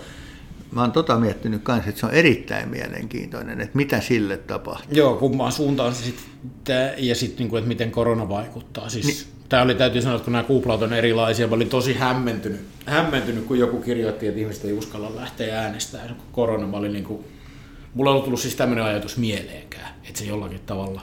mä 0.71 0.81
oon 0.81 0.91
tota 0.91 1.19
miettinyt 1.19 1.63
kanssa, 1.63 1.89
että 1.89 1.99
se 1.99 2.05
on 2.05 2.11
erittäin 2.11 2.69
mielenkiintoinen, 2.69 3.61
että 3.61 3.77
mitä 3.77 4.01
sille 4.01 4.37
tapahtuu. 4.37 4.97
Joo, 4.97 5.15
kummaan 5.15 5.51
suuntaan 5.51 5.95
se 5.95 6.03
sitten, 6.03 6.93
ja 6.97 7.15
sitten, 7.15 7.47
niin 7.47 7.57
että 7.57 7.67
miten 7.67 7.91
korona 7.91 8.29
vaikuttaa. 8.29 8.89
Siis, 8.89 9.05
niin. 9.05 9.40
Tämä 9.51 9.63
oli, 9.63 9.75
täytyy 9.75 10.01
sanoa, 10.01 10.15
että 10.15 10.23
kun 10.23 10.33
nämä 10.33 10.43
kuplat 10.43 10.81
on 10.81 10.93
erilaisia, 10.93 11.47
mä 11.47 11.55
olin 11.55 11.69
tosi 11.69 11.93
hämmentynyt, 11.93 12.61
hämmentynyt, 12.85 13.45
kun 13.45 13.59
joku 13.59 13.81
kirjoitti, 13.81 14.27
että 14.27 14.39
ihmiset 14.39 14.65
ei 14.65 14.73
uskalla 14.73 15.15
lähteä 15.15 15.61
äänestämään, 15.61 16.15
kun 16.15 16.25
korona, 16.31 16.67
mä 16.67 16.77
olin 16.77 16.93
niin 16.93 17.03
kuin, 17.03 17.23
mulla 17.93 18.11
on 18.11 18.21
tullut 18.21 18.39
siis 18.39 18.55
tämmöinen 18.55 18.85
ajatus 18.85 19.17
mieleenkään, 19.17 19.87
että 20.07 20.19
se 20.19 20.25
jollakin 20.25 20.59
tavalla. 20.65 21.01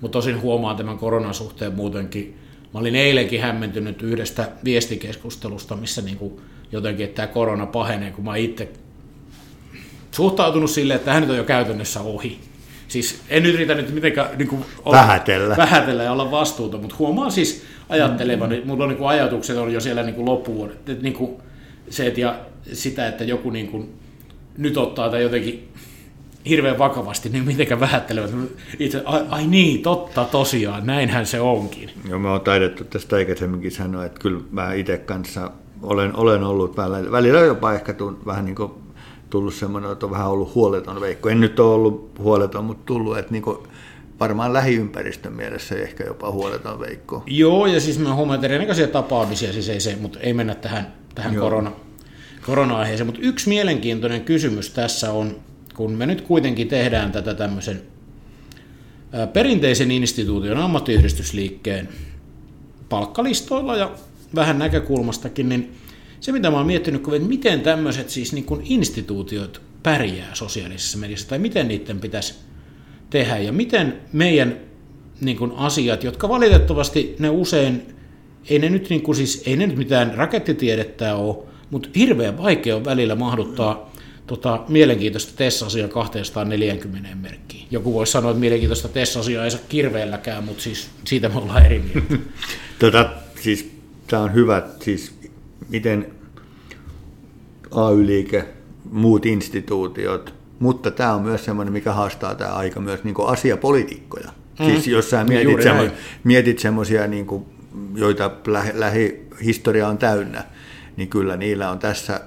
Mutta 0.00 0.18
tosin 0.18 0.40
huomaan 0.40 0.76
tämän 0.76 0.98
koronan 0.98 1.34
suhteen 1.34 1.74
muutenkin, 1.74 2.38
Mä 2.74 2.80
olin 2.80 2.96
eilenkin 2.96 3.42
hämmentynyt 3.42 4.02
yhdestä 4.02 4.48
viestikeskustelusta, 4.64 5.76
missä 5.76 6.02
niin 6.02 6.16
kuin 6.16 6.40
jotenkin, 6.72 7.04
että 7.04 7.22
tämä 7.22 7.34
korona 7.34 7.66
pahenee, 7.66 8.10
kun 8.10 8.24
mä 8.24 8.36
itse 8.36 8.68
suhtautunut 10.10 10.70
silleen, 10.70 10.96
että 10.96 11.04
tähän 11.04 11.22
nyt 11.22 11.30
on 11.30 11.36
jo 11.36 11.44
käytännössä 11.44 12.00
ohi. 12.00 12.40
Siis 12.88 13.20
en 13.28 13.42
nyt 13.42 13.56
riitä 13.56 13.74
nyt 13.74 13.94
mitenkään 13.94 14.38
niin 14.38 14.48
kuin 14.48 14.64
olla, 14.84 14.96
vähätellä. 14.96 15.56
vähätellä 15.56 16.02
ja 16.02 16.12
olla 16.12 16.30
vastuuta, 16.30 16.78
mutta 16.78 16.96
huomaan 16.98 17.32
siis 17.32 17.64
ajattelevani, 17.90 18.60
mm. 18.60 18.66
mulla 18.66 18.84
on 18.84 18.90
niin 18.90 19.08
ajatukset 19.08 19.56
on 19.56 19.72
jo 19.72 19.80
siellä 19.80 20.02
niin 20.02 20.24
loppuvuodet. 20.24 20.88
Että 20.88 21.02
niin 21.02 21.14
kuin 21.14 21.36
se, 21.90 22.06
että 22.06 22.20
ja 22.20 22.40
sitä, 22.72 23.08
että 23.08 23.24
joku 23.24 23.50
niin 23.50 23.68
kuin 23.68 23.94
nyt 24.58 24.76
ottaa 24.76 25.10
tai 25.10 25.22
jotenkin 25.22 25.68
hirveän 26.48 26.78
vakavasti, 26.78 27.28
niin 27.28 27.44
mitenkään 27.44 27.80
vähättelevät. 27.80 28.30
Itse, 28.78 29.02
ai, 29.04 29.24
ai 29.28 29.46
niin, 29.46 29.82
totta 29.82 30.24
tosiaan, 30.24 30.86
näinhän 30.86 31.26
se 31.26 31.40
onkin. 31.40 31.90
Joo, 32.08 32.18
me 32.18 32.28
on 32.28 32.40
taidettu 32.40 32.84
tästä 32.84 33.16
aikaisemminkin 33.16 33.72
sanoa, 33.72 34.04
että 34.04 34.20
kyllä 34.20 34.40
mä 34.50 34.72
itse 34.72 34.98
kanssa 34.98 35.50
olen, 35.82 36.16
olen 36.16 36.44
ollut 36.44 36.76
välillä, 36.76 37.10
välillä 37.10 37.40
jopa 37.40 37.72
ehkä 37.72 37.92
tuun, 37.92 38.18
vähän 38.26 38.44
niin 38.44 38.54
kuin 38.54 38.72
tullut 39.30 39.54
semmoinen, 39.54 39.92
että 39.92 40.06
on 40.06 40.12
vähän 40.12 40.30
ollut 40.30 40.54
huoleton 40.54 41.00
veikko. 41.00 41.28
En 41.28 41.40
nyt 41.40 41.60
ole 41.60 41.74
ollut 41.74 42.10
huoleton, 42.18 42.64
mutta 42.64 42.82
tullut, 42.86 43.18
että 43.18 43.32
niin 43.32 43.42
kuin 43.42 43.58
varmaan 44.20 44.52
lähiympäristön 44.52 45.32
mielessä 45.32 45.74
ehkä 45.74 46.04
jopa 46.04 46.30
huoleton 46.30 46.80
veikko. 46.80 47.22
Joo, 47.26 47.66
ja 47.66 47.80
siis 47.80 47.98
mä 47.98 48.14
huomaan, 48.14 48.34
että 48.34 48.46
erinäköisiä 48.46 48.86
tapaamisia, 48.86 49.52
siis 49.52 49.68
ei 49.68 49.80
se, 49.80 49.96
mutta 50.00 50.20
ei 50.20 50.32
mennä 50.32 50.54
tähän, 50.54 50.92
tähän 51.14 51.36
korona, 51.36 51.72
korona-aiheeseen. 52.46 53.06
Mutta 53.06 53.20
yksi 53.22 53.48
mielenkiintoinen 53.48 54.24
kysymys 54.24 54.70
tässä 54.70 55.12
on, 55.12 55.40
kun 55.74 55.92
me 55.92 56.06
nyt 56.06 56.20
kuitenkin 56.20 56.68
tehdään 56.68 57.12
tätä 57.12 57.34
tämmöisen 57.34 57.82
perinteisen 59.32 59.90
instituution 59.90 60.58
ammattiyhdistysliikkeen 60.58 61.88
palkkalistoilla 62.88 63.76
ja 63.76 63.90
vähän 64.34 64.58
näkökulmastakin, 64.58 65.48
niin 65.48 65.74
se 66.20 66.32
mitä 66.32 66.50
mä 66.50 66.56
oon 66.56 66.66
miettinyt, 66.66 67.02
että 67.14 67.28
miten 67.28 67.60
tämmöiset 67.60 68.10
siis 68.10 68.32
niin 68.32 68.44
kuin 68.44 68.62
instituutiot 68.64 69.62
pärjää 69.82 70.34
sosiaalisessa 70.34 70.98
mediassa, 70.98 71.28
tai 71.28 71.38
miten 71.38 71.68
niiden 71.68 72.00
pitäisi 72.00 72.34
tehdä, 73.10 73.38
ja 73.38 73.52
miten 73.52 74.00
meidän 74.12 74.56
niin 75.20 75.36
kuin 75.36 75.52
asiat, 75.56 76.04
jotka 76.04 76.28
valitettavasti 76.28 77.16
ne 77.18 77.30
usein, 77.30 77.82
ei 78.50 78.58
ne 78.58 78.68
nyt, 78.68 78.90
niin 78.90 79.02
kuin 79.02 79.16
siis, 79.16 79.42
ei 79.46 79.56
ne 79.56 79.66
nyt 79.66 79.76
mitään 79.76 80.14
rakettitiedettä 80.14 81.14
ole, 81.14 81.36
mutta 81.70 81.88
hirveän 81.96 82.38
vaikea 82.38 82.76
on 82.76 82.84
välillä 82.84 83.14
mahduttaa 83.14 83.92
tota, 84.26 84.64
mielenkiintoista 84.68 85.32
TES-asiaa 85.36 85.88
240 85.88 87.08
merkkiin. 87.14 87.66
Joku 87.70 87.94
voisi 87.94 88.12
sanoa, 88.12 88.30
että 88.30 88.40
mielenkiintoista 88.40 88.88
TES-asiaa 88.88 89.44
ei 89.44 89.50
saa 89.50 89.60
kirveelläkään, 89.68 90.44
mutta 90.44 90.62
siis 90.62 90.90
siitä 91.04 91.28
me 91.28 91.38
ollaan 91.38 91.66
eri 91.66 91.78
mieltä. 91.78 92.24
tota, 92.78 93.10
siis, 93.40 93.70
tämä 94.06 94.22
on 94.22 94.34
hyvä, 94.34 94.62
siis 94.80 95.14
miten 95.68 96.06
AY-liike, 97.70 98.44
muut 98.90 99.26
instituutiot, 99.26 100.34
mutta 100.60 100.90
tämä 100.90 101.14
on 101.14 101.22
myös 101.22 101.44
semmoinen, 101.44 101.72
mikä 101.72 101.92
haastaa 101.92 102.34
tämä 102.34 102.50
aika 102.50 102.80
myös 102.80 103.04
niin 103.04 103.14
asiapolitiikkoja. 103.26 104.30
Mm. 104.58 104.66
Siis 104.66 104.86
jos 104.86 105.10
sä 105.10 105.24
mietit, 105.24 105.56
no, 105.56 105.62
semmo, 105.62 105.82
mietit 106.24 106.58
semmoisia, 106.58 107.06
niin 107.06 107.26
joita 107.94 108.30
lähihistoria 108.72 109.88
on 109.88 109.98
täynnä, 109.98 110.44
niin 110.96 111.08
kyllä 111.08 111.36
niillä 111.36 111.70
on 111.70 111.78
tässä 111.78 112.20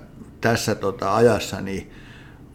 tässä 0.43 0.75
tota 0.75 1.15
ajassa 1.15 1.61
niin 1.61 1.91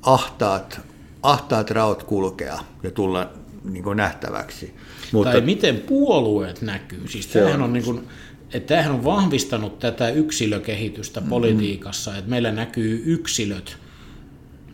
ahtaat, 0.03 0.81
ahtaat 1.23 1.71
raot 1.71 2.03
kulkea 2.03 2.59
ja 2.83 2.91
tulla 2.91 3.31
niin 3.65 3.83
kuin 3.83 3.97
nähtäväksi. 3.97 4.75
Mutta, 5.13 5.33
tai 5.33 5.41
miten 5.41 5.77
puolueet 5.77 6.63
näkyy. 6.63 7.09
Siis 7.09 7.27
tämähän 7.27 7.55
on, 7.55 7.63
on 7.63 7.73
niin 7.73 7.85
kuin, 7.85 8.01
että 8.53 8.69
tämähän 8.69 8.93
on 8.93 9.05
vahvistanut 9.05 9.79
tätä 9.79 10.09
yksilökehitystä 10.09 11.21
mm-hmm. 11.21 11.31
politiikassa, 11.31 12.17
että 12.17 12.31
meillä 12.31 12.53
näkyy 12.53 13.03
yksilöt, 13.07 13.77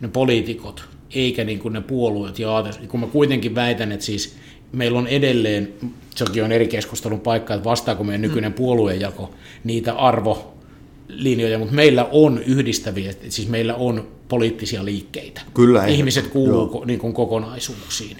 ne 0.01 0.07
poliitikot, 0.07 0.89
eikä 1.15 1.43
niin 1.43 1.59
kuin 1.59 1.73
ne 1.73 1.81
puolueet. 1.81 2.39
Ja 2.39 2.63
kun 2.87 2.99
mä 2.99 3.07
kuitenkin 3.07 3.55
väitän, 3.55 3.91
että 3.91 4.05
siis 4.05 4.35
meillä 4.71 4.99
on 4.99 5.07
edelleen, 5.07 5.73
sekin 6.15 6.43
on 6.43 6.51
eri 6.51 6.67
keskustelun 6.67 7.19
paikka, 7.19 7.53
että 7.53 7.69
vastaako 7.69 8.03
meidän 8.03 8.21
nykyinen 8.21 8.51
mm. 8.51 8.55
puoluejako 8.55 9.33
niitä 9.63 9.93
arvo 9.93 10.53
linjoja, 11.07 11.59
mutta 11.59 11.75
meillä 11.75 12.05
on 12.11 12.43
yhdistäviä, 12.43 13.13
siis 13.29 13.49
meillä 13.49 13.75
on 13.75 14.07
poliittisia 14.27 14.85
liikkeitä. 14.85 15.41
Kyllä. 15.53 15.85
Ihmiset 15.85 16.27
kuuluu 16.27 16.85
niin 16.85 16.99
kuin 16.99 17.13
kokonaisuuksiin. 17.13 18.17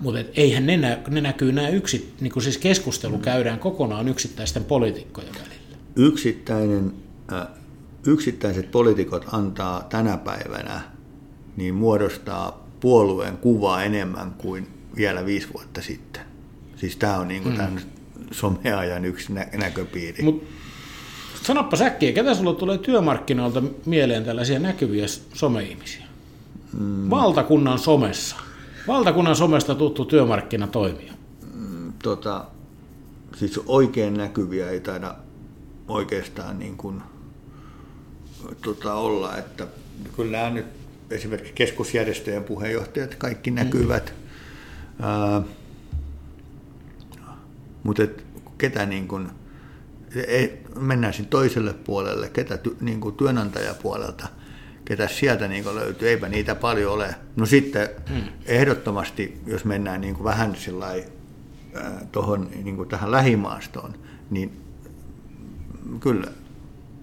Mutta 0.00 0.20
eihän 0.34 0.66
ne, 0.66 0.76
nä, 0.76 0.98
ne 1.08 1.20
näkyy 1.20 1.52
nämä 1.52 1.68
yksi, 1.68 2.12
niin 2.20 2.32
kuin 2.32 2.42
siis 2.42 2.58
keskustelu 2.58 3.18
käydään 3.18 3.58
kokonaan 3.58 4.08
yksittäisten 4.08 4.64
poliitikkojen 4.64 5.34
välillä. 5.34 5.76
Yksittäinen, 5.96 6.92
äh, 7.32 7.46
yksittäiset 8.06 8.70
poliitikot 8.70 9.24
antaa 9.32 9.86
tänä 9.90 10.16
päivänä, 10.16 10.80
niin 11.56 11.74
muodostaa 11.74 12.66
puolueen 12.80 13.36
kuvaa 13.36 13.82
enemmän 13.82 14.30
kuin 14.38 14.66
vielä 14.96 15.26
viisi 15.26 15.48
vuotta 15.54 15.82
sitten. 15.82 16.22
Siis 16.76 16.96
tämä 16.96 17.18
on 17.18 17.28
niin 17.28 17.42
kuin 17.42 17.52
mm. 17.52 17.56
tämän 17.56 17.82
someajan 18.30 19.04
yksi 19.04 19.32
nä- 19.32 19.48
näköpiiri. 19.52 20.22
Mut 20.22 20.44
Sanoppa 21.46 21.76
säkkiä, 21.76 22.12
ketä 22.12 22.34
sulla 22.34 22.54
tulee 22.54 22.78
työmarkkinoilta 22.78 23.62
mieleen 23.86 24.24
tällaisia 24.24 24.58
näkyviä 24.58 25.06
some-ihmisiä? 25.34 26.04
Mm. 26.78 27.10
Valtakunnan 27.10 27.78
somessa. 27.78 28.36
Valtakunnan 28.86 29.36
somesta 29.36 29.74
tuttu 29.74 30.04
työmarkkinatoimija. 30.04 31.12
Mm, 31.54 31.92
tota, 32.02 32.44
siis 33.36 33.60
oikein 33.66 34.14
näkyviä 34.14 34.70
ei 34.70 34.80
taida 34.80 35.14
oikeastaan 35.88 36.58
niin 36.58 36.76
kuin, 36.76 37.02
tota, 38.64 38.94
olla, 38.94 39.36
että 39.36 39.66
kyllä 40.16 40.50
nyt 40.50 40.66
esimerkiksi 41.10 41.52
keskusjärjestöjen 41.52 42.44
puheenjohtajat, 42.44 43.14
kaikki 43.14 43.50
näkyvät. 43.50 44.14
Mm. 44.98 45.36
Uh, 45.36 45.44
mutta 47.82 48.02
et, 48.02 48.24
ketä 48.58 48.86
niin 48.86 49.08
kuin, 49.08 49.28
ei, 50.26 50.62
mennään 50.80 51.14
siinä 51.14 51.28
toiselle 51.30 51.72
puolelle, 51.72 52.28
ketä 52.28 52.56
ty, 52.56 52.76
niin 52.80 53.00
kuin 53.00 53.16
työnantajapuolelta, 53.16 54.28
ketä 54.84 55.08
sieltä 55.08 55.48
niin 55.48 55.74
löytyy, 55.74 56.08
eipä 56.08 56.28
niitä 56.28 56.54
paljon 56.54 56.92
ole. 56.92 57.14
No 57.36 57.46
sitten 57.46 57.88
hmm. 58.08 58.22
ehdottomasti, 58.46 59.40
jos 59.46 59.64
mennään 59.64 60.00
niin 60.00 60.24
vähän 60.24 60.56
sillai, 60.56 61.04
äh, 61.76 61.92
tohon, 62.12 62.50
niin 62.64 62.88
tähän 62.88 63.10
lähimaastoon, 63.10 63.94
niin 64.30 64.60
kyllä 66.00 66.26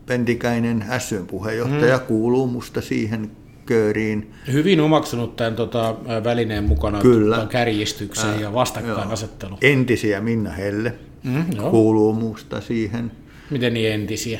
Pentikäinen 0.06 0.86
SYn 1.00 1.28
puheenjohtaja 1.28 1.98
hmm. 1.98 2.08
kuuluu 2.08 2.48
musta 2.48 2.82
siihen 2.82 3.32
kööriin. 3.66 4.34
Hyvin 4.52 4.82
omaksunut 4.82 5.36
tämän 5.36 5.56
tota, 5.56 5.96
välineen 6.24 6.64
mukana 6.64 7.02
Kyllä. 7.02 7.36
Tämän 7.36 7.50
kärjistyksen 7.50 8.42
ja 8.42 8.54
vastakkainasettelun. 8.54 9.58
Entisiä 9.62 10.22
Minna 10.22 10.50
Helle 10.50 10.94
mm, 11.24 11.46
kuuluu 11.72 12.14
musta 12.14 12.62
siihen. 12.62 13.12
Miten 13.50 13.74
niin 13.74 13.92
entisiä? 13.92 14.40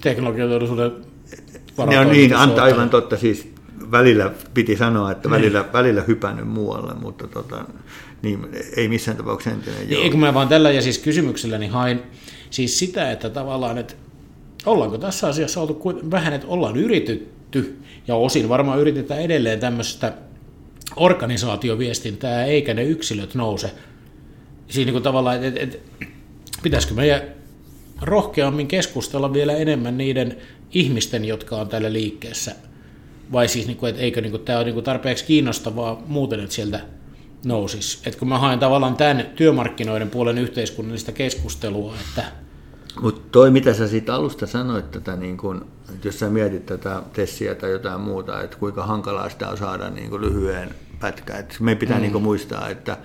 Teknologiateollisuuden 0.00 0.92
Ne 1.86 1.98
on 1.98 2.10
niin, 2.10 2.36
anta, 2.36 2.62
aivan 2.62 2.90
totta. 2.90 3.16
Siis 3.16 3.52
välillä 3.90 4.32
piti 4.54 4.76
sanoa, 4.76 5.10
että 5.10 5.28
niin. 5.28 5.36
välillä, 5.36 5.64
välillä 5.72 6.02
hypännyt 6.02 6.48
muualle, 6.48 6.94
mutta 6.94 7.26
tota, 7.26 7.64
niin, 8.22 8.48
ei 8.76 8.88
missään 8.88 9.16
tapauksessa 9.16 9.56
entinen. 9.56 9.88
Niin, 9.88 10.10
kun 10.10 10.20
mä 10.20 10.34
vaan 10.34 10.48
tällä 10.48 10.70
ja 10.70 10.82
siis 10.82 10.98
kysymykselläni 10.98 11.66
hain 11.66 12.02
siis 12.50 12.78
sitä, 12.78 13.12
että 13.12 13.30
tavallaan, 13.30 13.78
että 13.78 13.94
ollaanko 14.66 14.98
tässä 14.98 15.28
asiassa 15.28 15.60
oltu 15.60 15.82
vähän, 16.10 16.32
että 16.32 16.46
ollaan 16.46 16.76
yritetty 16.76 17.28
ja 18.08 18.14
osin 18.14 18.48
varmaan 18.48 18.80
yritetään 18.80 19.20
edelleen 19.20 19.60
tämmöistä 19.60 20.12
organisaatioviestintää, 20.96 22.44
eikä 22.44 22.74
ne 22.74 22.84
yksilöt 22.84 23.34
nouse. 23.34 23.70
Siinä 24.68 24.92
niin 24.92 25.02
tavallaan, 25.02 25.44
että, 25.44 25.60
että 25.60 25.78
pitäisikö 26.62 26.94
meidän 26.94 27.22
rohkeammin 28.02 28.68
keskustella 28.68 29.32
vielä 29.32 29.52
enemmän 29.52 29.98
niiden 29.98 30.36
ihmisten, 30.72 31.24
jotka 31.24 31.56
on 31.56 31.68
täällä 31.68 31.92
liikkeessä, 31.92 32.54
vai 33.32 33.48
siis, 33.48 33.66
niin 33.66 33.76
kuin, 33.76 33.90
että 33.90 34.02
eikö 34.02 34.20
niin 34.20 34.30
kuin, 34.30 34.42
tämä 34.42 34.58
ole 34.58 34.64
niin 34.64 34.74
kuin 34.74 34.84
tarpeeksi 34.84 35.24
kiinnostavaa 35.24 36.02
muuten, 36.06 36.40
että 36.40 36.54
sieltä 36.54 36.80
nousisi. 37.44 37.98
Että 38.06 38.18
kun 38.18 38.28
mä 38.28 38.38
haen 38.38 38.58
tavallaan 38.58 38.96
tämän 38.96 39.30
työmarkkinoiden 39.34 40.10
puolen 40.10 40.38
yhteiskunnallista 40.38 41.12
keskustelua, 41.12 41.94
että 42.08 42.24
mutta 43.00 43.20
toi, 43.32 43.50
mitä 43.50 43.74
sä 43.74 43.88
siitä 43.88 44.14
alusta 44.14 44.46
sanoit, 44.46 44.90
tätä, 44.90 45.16
niin 45.16 45.36
kun, 45.36 45.66
että 45.94 46.08
jos 46.08 46.18
sä 46.18 46.30
mietit 46.30 46.66
tätä 46.66 47.02
tessiä 47.12 47.54
tai 47.54 47.70
jotain 47.70 48.00
muuta, 48.00 48.42
että 48.42 48.56
kuinka 48.56 48.86
hankalaa 48.86 49.28
sitä 49.28 49.48
on 49.48 49.56
saada 49.56 49.90
niin 49.90 50.10
kun 50.10 50.20
lyhyen 50.20 50.74
pätkään. 51.00 51.40
Et 51.40 51.56
me 51.60 51.74
pitää 51.74 51.96
mm. 51.96 52.02
niin 52.02 52.22
muistaa, 52.22 52.68
että, 52.68 52.98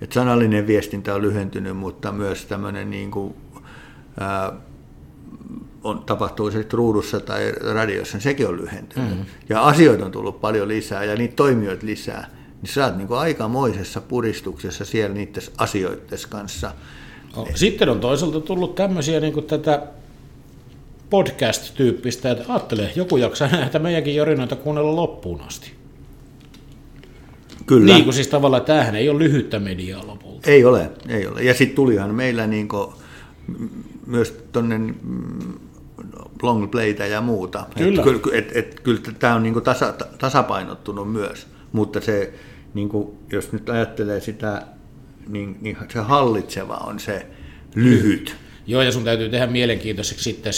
että 0.00 0.14
sanallinen 0.14 0.66
viestintä 0.66 1.14
on 1.14 1.22
lyhentynyt, 1.22 1.76
mutta 1.76 2.12
myös 2.12 2.44
tämmöinen 2.44 2.90
niin 2.90 3.10
ää, 4.20 4.52
on, 5.84 6.02
tapahtuu 6.02 6.50
se 6.50 6.66
ruudussa 6.72 7.20
tai 7.20 7.52
radiossa, 7.74 8.16
niin 8.16 8.22
sekin 8.22 8.48
on 8.48 8.56
lyhentynyt. 8.56 9.18
Mm. 9.18 9.24
Ja 9.48 9.62
asioita 9.62 10.04
on 10.04 10.12
tullut 10.12 10.40
paljon 10.40 10.68
lisää 10.68 11.04
ja 11.04 11.16
niitä 11.16 11.36
toimijoita 11.36 11.86
lisää. 11.86 12.30
Niin 12.62 12.72
sä 12.72 12.84
oot 12.84 12.96
niin 12.96 13.08
aikamoisessa 13.10 14.00
puristuksessa 14.00 14.84
siellä 14.84 15.14
niiden 15.14 15.42
asioiden 15.58 16.18
kanssa– 16.30 16.72
No, 17.36 17.46
sitten 17.54 17.88
on 17.88 18.00
toisaalta 18.00 18.40
tullut 18.40 18.74
tämmöisiä 18.74 19.20
niin 19.20 19.32
kuin 19.32 19.46
tätä 19.46 19.82
podcast-tyyppistä, 21.10 22.30
että 22.30 22.44
ajattelee, 22.48 22.92
joku 22.96 23.16
jaksaa 23.16 23.48
näitä 23.48 23.78
meidänkin 23.78 24.16
jorinoita 24.16 24.56
kuunnella 24.56 24.96
loppuun 24.96 25.40
asti. 25.40 25.72
Kyllä. 27.66 27.92
Niin 27.92 28.04
kuin 28.04 28.14
siis 28.14 28.28
tavallaan 28.28 28.64
tämähän 28.64 28.94
ei 28.94 29.08
ole 29.08 29.18
lyhyttä 29.18 29.58
mediaa 29.58 30.06
lopulta. 30.06 30.50
Ei 30.50 30.64
ole, 30.64 30.90
ei 31.08 31.26
ole. 31.26 31.42
Ja 31.42 31.54
sitten 31.54 31.76
tulihan 31.76 32.14
meillä 32.14 32.46
niin 32.46 32.68
kuin, 32.68 32.92
myös 34.06 34.44
tuonne 34.52 34.78
mm, 34.78 34.94
long 36.42 36.70
playtä 36.70 37.06
ja 37.06 37.20
muuta. 37.20 37.66
Kyllä. 37.78 38.02
Et, 38.32 38.46
et, 38.46 38.56
et, 38.56 38.80
kyllä 38.80 39.00
tämä 39.18 39.34
on 39.34 39.42
niin 39.42 39.62
tasa, 39.62 39.94
tasapainottunut 40.18 41.12
myös, 41.12 41.46
mutta 41.72 42.00
se, 42.00 42.32
niin 42.74 42.88
kuin, 42.88 43.08
jos 43.32 43.52
nyt 43.52 43.68
ajattelee 43.68 44.20
sitä 44.20 44.62
niin, 45.28 45.56
niin 45.60 45.76
se 45.92 45.98
hallitseva 45.98 46.76
on 46.76 47.00
se 47.00 47.26
lyhyt. 47.74 48.36
Joo, 48.66 48.82
ja 48.82 48.92
sun 48.92 49.04
täytyy 49.04 49.28
tehdä 49.28 49.46
mielenkiintoiseksi 49.46 50.24
sitten, 50.24 50.52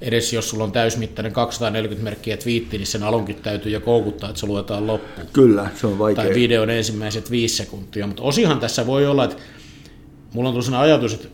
edes 0.00 0.32
jos 0.32 0.50
sulla 0.50 0.64
on 0.64 0.72
täysmittainen 0.72 1.32
240 1.32 2.04
merkkiä 2.04 2.36
twiitti, 2.36 2.78
niin 2.78 2.86
sen 2.86 3.02
alunkin 3.02 3.36
täytyy 3.36 3.72
jo 3.72 3.80
koukuttaa, 3.80 4.30
että 4.30 4.40
se 4.40 4.46
luetaan 4.46 4.86
loppuun. 4.86 5.26
Kyllä, 5.32 5.70
se 5.74 5.86
on 5.86 5.98
vaikea. 5.98 6.24
Tai 6.24 6.34
videon 6.34 6.70
ensimmäiset 6.70 7.30
viisi 7.30 7.56
sekuntia, 7.56 8.06
mutta 8.06 8.22
osihan 8.22 8.60
tässä 8.60 8.86
voi 8.86 9.06
olla, 9.06 9.24
että 9.24 9.36
mulla 10.32 10.48
on 10.48 10.54
tullut 10.54 10.80
ajatus, 10.80 11.14
että 11.14 11.28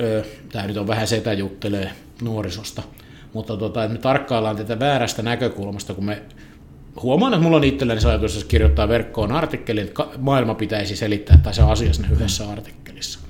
öö, 0.00 0.22
tämä 0.52 0.66
nyt 0.66 0.76
on 0.76 0.86
vähän 0.86 1.06
setäjuttelee 1.06 1.90
nuorisosta, 2.22 2.82
mutta 3.32 3.56
tota, 3.56 3.84
että 3.84 3.92
me 3.92 4.00
tarkkaillaan 4.02 4.56
tätä 4.56 4.78
väärästä 4.78 5.22
näkökulmasta, 5.22 5.94
kun 5.94 6.04
me 6.04 6.22
huomaan, 7.02 7.34
että 7.34 7.42
mulla 7.42 7.56
on 7.56 7.64
itselläni 7.64 8.00
se 8.00 8.08
ajatus, 8.08 8.36
että 8.36 8.48
kirjoittaa 8.48 8.88
verkkoon 8.88 9.32
artikkelin, 9.32 9.84
että 9.84 10.06
maailma 10.18 10.54
pitäisi 10.54 10.96
selittää 10.96 11.38
tai 11.42 11.54
se 11.54 11.62
asia 11.62 11.92
sinne 11.92 12.08
yhdessä 12.12 12.48
artikkelissa. 12.48 13.20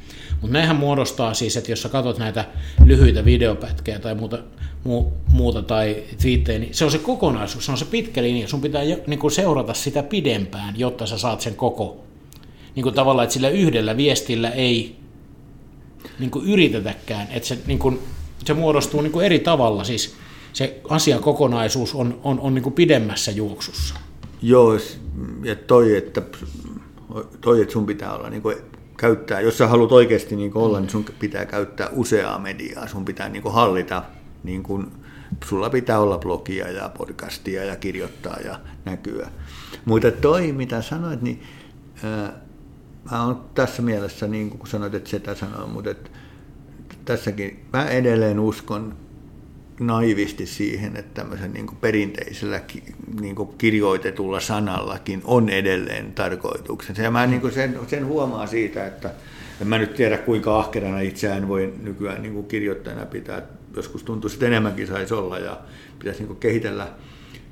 Mutta 0.40 0.52
näinhän 0.52 0.76
muodostaa 0.76 1.34
siis, 1.34 1.56
että 1.56 1.72
jos 1.72 1.82
sä 1.82 1.88
katsot 1.88 2.18
näitä 2.18 2.44
lyhyitä 2.84 3.24
videopätkejä 3.24 3.98
tai 3.98 4.14
muuta, 4.14 4.38
mu, 4.84 5.04
muuta 5.30 5.62
tai 5.62 6.02
twiittejä, 6.22 6.58
niin 6.58 6.74
se 6.74 6.84
on 6.84 6.90
se 6.90 6.98
kokonaisuus, 6.98 7.66
se 7.66 7.72
on 7.72 7.78
se 7.78 7.84
pitkä 7.84 8.22
linja. 8.22 8.48
Sun 8.48 8.60
pitää 8.60 8.82
niin 9.06 9.18
kuin 9.18 9.30
seurata 9.30 9.74
sitä 9.74 10.02
pidempään, 10.02 10.78
jotta 10.78 11.06
sä 11.06 11.18
saat 11.18 11.40
sen 11.40 11.54
koko. 11.54 12.04
Niin 12.74 12.82
kuin 12.82 12.94
tavallaan, 12.94 13.24
että 13.24 13.34
sillä 13.34 13.48
yhdellä 13.48 13.96
viestillä 13.96 14.50
ei 14.50 14.96
niin 16.18 16.30
kuin 16.30 16.46
yritetäkään, 16.46 17.28
että 17.30 17.48
se, 17.48 17.58
niin 17.66 17.78
kuin, 17.78 17.98
se 18.44 18.54
muodostuu 18.54 19.00
niin 19.00 19.12
kuin 19.12 19.26
eri 19.26 19.38
tavalla. 19.38 19.84
Siis 19.84 20.16
se 20.52 20.80
asiakokonaisuus 20.88 21.94
on, 21.94 22.20
on, 22.24 22.40
on 22.40 22.54
niin 22.54 22.62
kuin 22.62 22.72
pidemmässä 22.72 23.30
juoksussa. 23.30 23.94
Joo, 24.42 24.78
ja 25.42 25.56
toi, 25.56 25.96
että, 25.96 26.22
toi, 27.40 27.62
että 27.62 27.72
sun 27.72 27.86
pitää 27.86 28.14
olla 28.14 28.30
niin 28.30 28.42
kuin 28.42 28.56
käyttää, 28.96 29.40
jos 29.40 29.58
sä 29.58 29.66
haluat 29.66 29.92
oikeasti 29.92 30.36
niin 30.36 30.50
kuin 30.50 30.64
olla, 30.64 30.80
niin 30.80 30.90
sun 30.90 31.04
pitää 31.18 31.46
käyttää 31.46 31.88
useaa 31.92 32.38
mediaa, 32.38 32.88
sun 32.88 33.04
pitää 33.04 33.28
niin 33.28 33.42
kuin 33.42 33.54
hallita, 33.54 34.02
niin 34.44 34.62
kuin, 34.62 34.86
sulla 35.44 35.70
pitää 35.70 35.98
olla 35.98 36.18
blogia 36.18 36.70
ja 36.70 36.88
podcastia 36.98 37.64
ja 37.64 37.76
kirjoittaa 37.76 38.36
ja 38.44 38.60
näkyä. 38.84 39.30
Mutta 39.84 40.10
toi, 40.10 40.52
mitä 40.52 40.82
sanoit, 40.82 41.22
niin 41.22 41.42
ää, 42.04 42.32
mä 43.10 43.24
oon 43.24 43.44
tässä 43.54 43.82
mielessä, 43.82 44.26
niin 44.26 44.50
kuin 44.50 44.66
sanoit, 44.66 44.94
että 44.94 45.10
sitä 45.10 45.34
sanoo, 45.34 45.66
mutta 45.66 45.90
että 45.90 46.10
tässäkin 47.04 47.64
mä 47.72 47.84
edelleen 47.84 48.40
uskon 48.40 48.96
naivisti 49.80 50.46
siihen, 50.46 50.96
että 50.96 51.20
tämmöisen 51.20 51.52
niin 51.52 51.66
kuin 51.66 51.78
perinteisellä 51.80 52.60
niin 53.20 53.34
kuin 53.34 53.48
kirjoitetulla 53.58 54.40
sanallakin 54.40 55.22
on 55.24 55.48
edelleen 55.48 56.12
tarkoituksensa. 56.12 57.02
Ja 57.02 57.10
mä 57.10 57.26
niin 57.26 57.40
kuin 57.40 57.52
sen, 57.52 57.78
sen 57.86 58.06
huomaa 58.06 58.46
siitä, 58.46 58.86
että 58.86 59.10
en 59.60 59.68
mä 59.68 59.78
nyt 59.78 59.94
tiedä 59.94 60.18
kuinka 60.18 60.58
ahkerana 60.58 61.00
itseään 61.00 61.48
voi 61.48 61.74
nykyään 61.82 62.22
niin 62.22 62.34
kuin 62.34 62.46
kirjoittajana 62.46 63.06
pitää. 63.06 63.42
Joskus 63.76 64.04
tuntuu, 64.04 64.30
että 64.32 64.46
enemmänkin 64.46 64.86
saisi 64.86 65.14
olla 65.14 65.38
ja 65.38 65.60
pitäisi 65.98 66.20
niin 66.20 66.26
kuin 66.26 66.38
kehitellä 66.38 66.88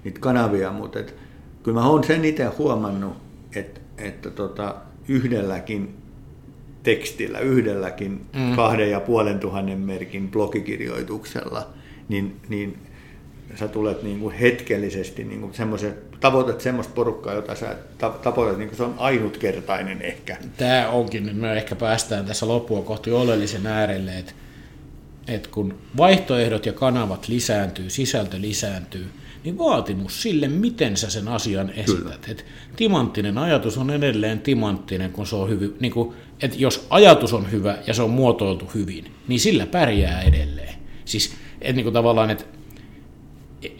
niitä 0.04 0.20
kanavia, 0.20 0.72
mutta 0.72 0.98
et, 0.98 1.14
kyllä 1.62 1.80
mä 1.80 1.88
oon 1.88 2.04
sen 2.04 2.24
itse 2.24 2.44
huomannut, 2.44 3.16
että, 3.54 3.80
että 3.98 4.30
tota, 4.30 4.74
yhdelläkin 5.08 5.94
tekstillä, 6.82 7.38
yhdelläkin 7.38 8.26
mm. 8.36 8.56
kahden 8.56 8.90
ja 8.90 9.00
puolen 9.00 9.38
tuhannen 9.38 9.78
merkin 9.78 10.30
blogikirjoituksella– 10.30 11.68
niin, 12.08 12.36
niin 12.48 12.78
sä 13.54 13.68
tulet 13.68 14.02
niin 14.02 14.20
kuin 14.20 14.34
hetkellisesti 14.34 15.24
niin 15.24 15.40
kuin 15.40 15.54
semmoisen, 15.54 15.94
tavoitat 16.20 16.60
semmoista 16.60 16.92
porukkaa, 16.94 17.34
jota 17.34 17.54
sä 17.54 17.76
tavoitat, 17.98 18.58
niin 18.58 18.68
kuin 18.68 18.76
se 18.76 18.82
on 18.82 18.94
ainutkertainen 18.98 20.02
ehkä. 20.02 20.36
Tämä 20.56 20.88
onkin, 20.88 21.26
nyt 21.26 21.36
me 21.36 21.52
ehkä 21.52 21.76
päästään 21.76 22.26
tässä 22.26 22.48
loppua 22.48 22.82
kohti 22.82 23.12
oleellisen 23.12 23.66
äärelle, 23.66 24.18
että, 24.18 24.32
että 25.28 25.48
kun 25.52 25.74
vaihtoehdot 25.96 26.66
ja 26.66 26.72
kanavat 26.72 27.28
lisääntyy, 27.28 27.90
sisältö 27.90 28.40
lisääntyy, 28.40 29.06
niin 29.44 29.58
vaatimus 29.58 30.22
sille, 30.22 30.48
miten 30.48 30.96
sä 30.96 31.10
sen 31.10 31.28
asian 31.28 31.70
esität. 31.70 32.28
Et 32.28 32.44
timanttinen 32.76 33.38
ajatus 33.38 33.78
on 33.78 33.90
edelleen 33.90 34.40
timanttinen, 34.40 35.12
kun 35.12 35.26
se 35.26 35.36
on 35.36 35.48
hyvin, 35.48 35.76
niin 35.80 35.92
kuin, 35.92 36.14
että 36.42 36.56
jos 36.58 36.86
ajatus 36.90 37.32
on 37.32 37.50
hyvä 37.50 37.78
ja 37.86 37.94
se 37.94 38.02
on 38.02 38.10
muotoiltu 38.10 38.70
hyvin, 38.74 39.04
niin 39.28 39.40
sillä 39.40 39.66
pärjää 39.66 40.22
edelleen. 40.22 40.74
Siis 41.04 41.32
että 41.60 41.72
niin 41.72 41.84
kuin 41.84 41.94
tavallaan, 41.94 42.30
että 42.30 42.44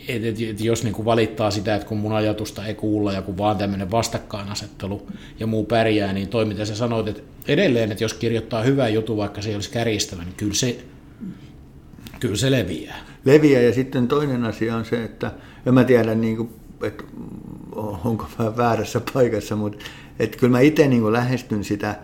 et, 0.09 0.25
et, 0.25 0.41
et 0.41 0.61
jos 0.61 0.85
niin 0.85 0.95
kuin 0.95 1.05
valittaa 1.05 1.51
sitä, 1.51 1.75
että 1.75 1.89
kun 1.89 1.99
mun 1.99 2.13
ajatusta 2.13 2.67
ei 2.67 2.75
kuulla 2.75 3.13
ja 3.13 3.23
kun 3.23 3.39
vaan 3.39 3.59
tämmöinen 3.59 3.91
vastakkainasettelu 3.91 5.07
ja 5.41 5.47
muu 5.47 5.65
pärjää, 5.65 6.13
niin 6.13 6.29
toi 6.29 6.45
mitä 6.45 6.65
sä 6.65 6.75
sanoit, 6.75 7.09
että 7.09 7.23
edelleen, 7.49 7.93
että 7.93 8.05
jos 8.05 8.15
kirjoittaa 8.15 8.63
hyvää 8.63 8.89
jutun, 8.89 9.17
vaikka 9.17 9.43
se 9.43 9.49
ei 9.49 9.55
olisi 9.55 9.71
kärjistävä, 9.71 10.25
niin 10.25 10.35
kyllä 10.37 10.55
se, 10.55 10.79
kyllä 12.21 12.37
se 12.37 12.51
leviää. 12.51 12.99
Leviää 13.25 13.63
ja 13.63 13.73
sitten 13.75 14.09
toinen 14.09 14.45
asia 14.45 14.77
on 14.77 14.85
se, 14.85 15.05
että 15.05 15.33
en 15.67 15.75
mä 15.75 15.85
tiedä, 15.85 16.15
niin 16.15 16.37
kuin, 16.37 16.49
että 16.83 17.05
onko 18.05 18.27
mä 18.39 18.57
väärässä 18.57 19.01
paikassa, 19.15 19.57
mutta 19.57 19.85
että 20.19 20.39
kyllä 20.39 20.51
mä 20.51 20.61
itse 20.61 20.89
niin 20.89 21.13
lähestyn 21.13 21.65
sitä, 21.65 21.99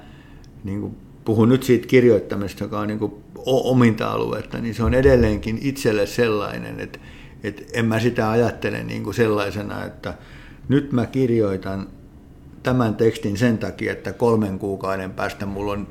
niin 0.64 0.80
kuin, 0.80 0.96
puhun 1.24 1.48
nyt 1.48 1.62
siitä 1.62 1.86
kirjoittamista, 1.86 2.64
joka 2.64 2.80
on 2.80 2.88
niin 2.88 2.98
kuin 2.98 3.12
ominta 3.46 4.12
aluetta, 4.12 4.58
niin 4.58 4.74
se 4.74 4.84
on 4.84 4.94
edelleenkin 4.94 5.58
itselle 5.62 6.06
sellainen, 6.06 6.80
että, 6.80 6.98
että 7.42 7.62
en 7.72 7.84
mä 7.84 8.00
sitä 8.00 8.30
ajattele 8.30 8.82
niin 8.82 9.04
kuin 9.04 9.14
sellaisena, 9.14 9.84
että 9.84 10.14
nyt 10.68 10.92
mä 10.92 11.06
kirjoitan 11.06 11.88
tämän 12.62 12.94
tekstin 12.94 13.36
sen 13.36 13.58
takia, 13.58 13.92
että 13.92 14.12
kolmen 14.12 14.58
kuukauden 14.58 15.10
päästä 15.10 15.46
mulla 15.46 15.72
on 15.72 15.88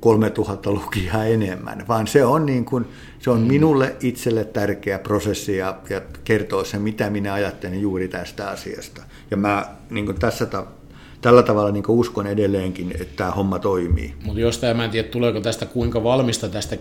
3000 0.00 0.70
lukijaa 0.70 1.24
enemmän, 1.24 1.88
vaan 1.88 2.06
se 2.06 2.24
on, 2.24 2.46
niin 2.46 2.64
kuin, 2.64 2.84
se 3.18 3.30
on 3.30 3.40
mm. 3.40 3.46
minulle 3.46 3.96
itselle 4.00 4.44
tärkeä 4.44 4.98
prosessi 4.98 5.56
ja, 5.56 5.78
ja 5.90 6.00
kertoo 6.24 6.64
se, 6.64 6.78
mitä 6.78 7.10
minä 7.10 7.32
ajattelen 7.32 7.80
juuri 7.80 8.08
tästä 8.08 8.50
asiasta. 8.50 9.02
Ja 9.30 9.36
mä 9.36 9.66
niin 9.90 10.06
kuin 10.06 10.18
tässä 10.18 10.46
tällä 11.20 11.42
tavalla 11.42 11.70
niin 11.70 11.84
uskon 11.88 12.26
edelleenkin, 12.26 12.92
että 13.00 13.16
tämä 13.16 13.30
homma 13.30 13.58
toimii. 13.58 14.14
Mutta 14.24 14.40
jos 14.40 14.58
tämä, 14.58 14.74
mä 14.74 14.84
en 14.84 14.90
tiedä 14.90 15.08
tuleeko 15.08 15.40
tästä 15.40 15.66
kuinka 15.66 16.02
valmista 16.02 16.48
tästä 16.48 16.76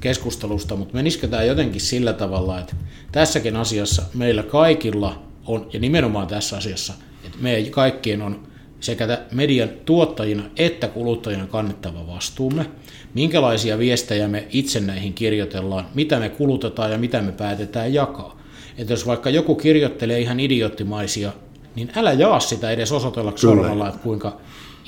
keskustelusta, 0.00 0.76
mutta 0.76 0.94
menisikö 0.94 1.28
tämä 1.28 1.42
jotenkin 1.42 1.80
sillä 1.80 2.12
tavalla, 2.12 2.60
että 2.60 2.76
tässäkin 3.12 3.56
asiassa 3.56 4.02
meillä 4.14 4.42
kaikilla 4.42 5.22
on, 5.46 5.66
ja 5.72 5.80
nimenomaan 5.80 6.26
tässä 6.26 6.56
asiassa, 6.56 6.94
että 7.24 7.38
meidän 7.40 7.70
kaikkien 7.70 8.22
on 8.22 8.48
sekä 8.80 9.18
median 9.32 9.68
tuottajina 9.84 10.42
että 10.56 10.88
kuluttajina 10.88 11.46
kannettava 11.46 12.06
vastuumme, 12.06 12.66
minkälaisia 13.14 13.78
viestejä 13.78 14.28
me 14.28 14.46
itse 14.50 14.80
näihin 14.80 15.14
kirjoitellaan, 15.14 15.86
mitä 15.94 16.18
me 16.18 16.28
kulutetaan 16.28 16.92
ja 16.92 16.98
mitä 16.98 17.22
me 17.22 17.32
päätetään 17.32 17.94
jakaa. 17.94 18.38
Että 18.78 18.92
jos 18.92 19.06
vaikka 19.06 19.30
joku 19.30 19.54
kirjoittelee 19.54 20.20
ihan 20.20 20.40
idioottimaisia, 20.40 21.32
niin 21.74 21.90
älä 21.96 22.12
jaa 22.12 22.40
sitä 22.40 22.70
edes 22.70 22.92
osoitella 22.92 23.32
sormella, 23.36 23.88
että 23.88 24.00
kuinka 24.00 24.36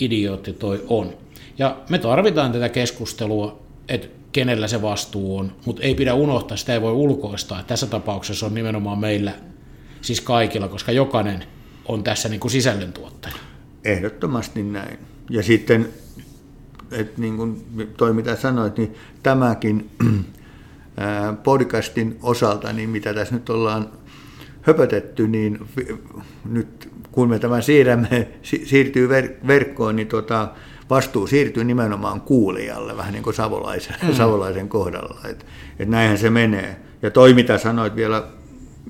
idiootti 0.01 0.53
toi 0.53 0.85
on. 0.88 1.11
Ja 1.59 1.77
me 1.88 1.99
tarvitaan 1.99 2.53
tätä 2.53 2.69
keskustelua, 2.69 3.59
että 3.88 4.09
kenellä 4.33 4.69
se 4.69 4.83
vastuu 4.83 5.38
on, 5.38 5.53
mutta 5.66 5.83
ei 5.83 5.95
pidä 5.95 6.14
unohtaa, 6.14 6.57
sitä 6.57 6.75
ei 6.75 6.81
voi 6.81 6.93
ulkoistaa. 6.93 7.62
Tässä 7.62 7.87
tapauksessa 7.87 8.47
on 8.47 8.55
nimenomaan 8.55 8.99
meillä, 8.99 9.33
siis 10.01 10.21
kaikilla, 10.21 10.69
koska 10.69 10.93
jokainen 10.93 11.45
on 11.87 12.05
tässä 12.05 12.29
niin 12.29 12.40
kuin 12.40 12.51
sisällöntuottaja. 12.51 13.35
Ehdottomasti 13.85 14.62
näin. 14.62 14.99
Ja 15.31 15.43
sitten, 15.43 15.88
että 16.90 17.21
niin 17.21 17.37
kuin 17.37 17.66
toi 17.97 18.12
mitä 18.12 18.37
sanoit, 18.37 18.77
niin 18.77 18.95
tämäkin 19.23 19.90
podcastin 21.43 22.19
osalta, 22.23 22.73
niin 22.73 22.90
mitä 22.90 23.14
tässä 23.14 23.35
nyt 23.35 23.51
ollaan 23.51 23.88
höpötetty, 24.62 25.29
niin 25.29 25.59
nyt 26.51 26.90
kun 27.12 27.29
me 27.29 27.38
tämän 27.38 27.62
siirrämme, 27.62 28.29
siirtyy 28.42 29.09
verkkoon, 29.46 29.96
niin 29.96 30.09
tota, 30.09 30.49
vastuu 30.90 31.27
siirtyy 31.27 31.64
nimenomaan 31.64 32.20
kuulijalle, 32.20 32.96
vähän 32.96 33.12
niin 33.12 33.23
kuin 33.23 33.35
savolaisen, 33.35 33.96
mm. 34.03 34.14
savolaisen 34.14 34.68
kohdalla. 34.68 35.20
Et, 35.29 35.46
et 35.79 35.88
näinhän 35.88 36.18
se 36.18 36.31
menee. 36.31 36.77
Ja 37.03 37.11
toi, 37.11 37.35
mitä 37.35 37.59
sanoit 37.59 37.96
vielä, 37.96 38.25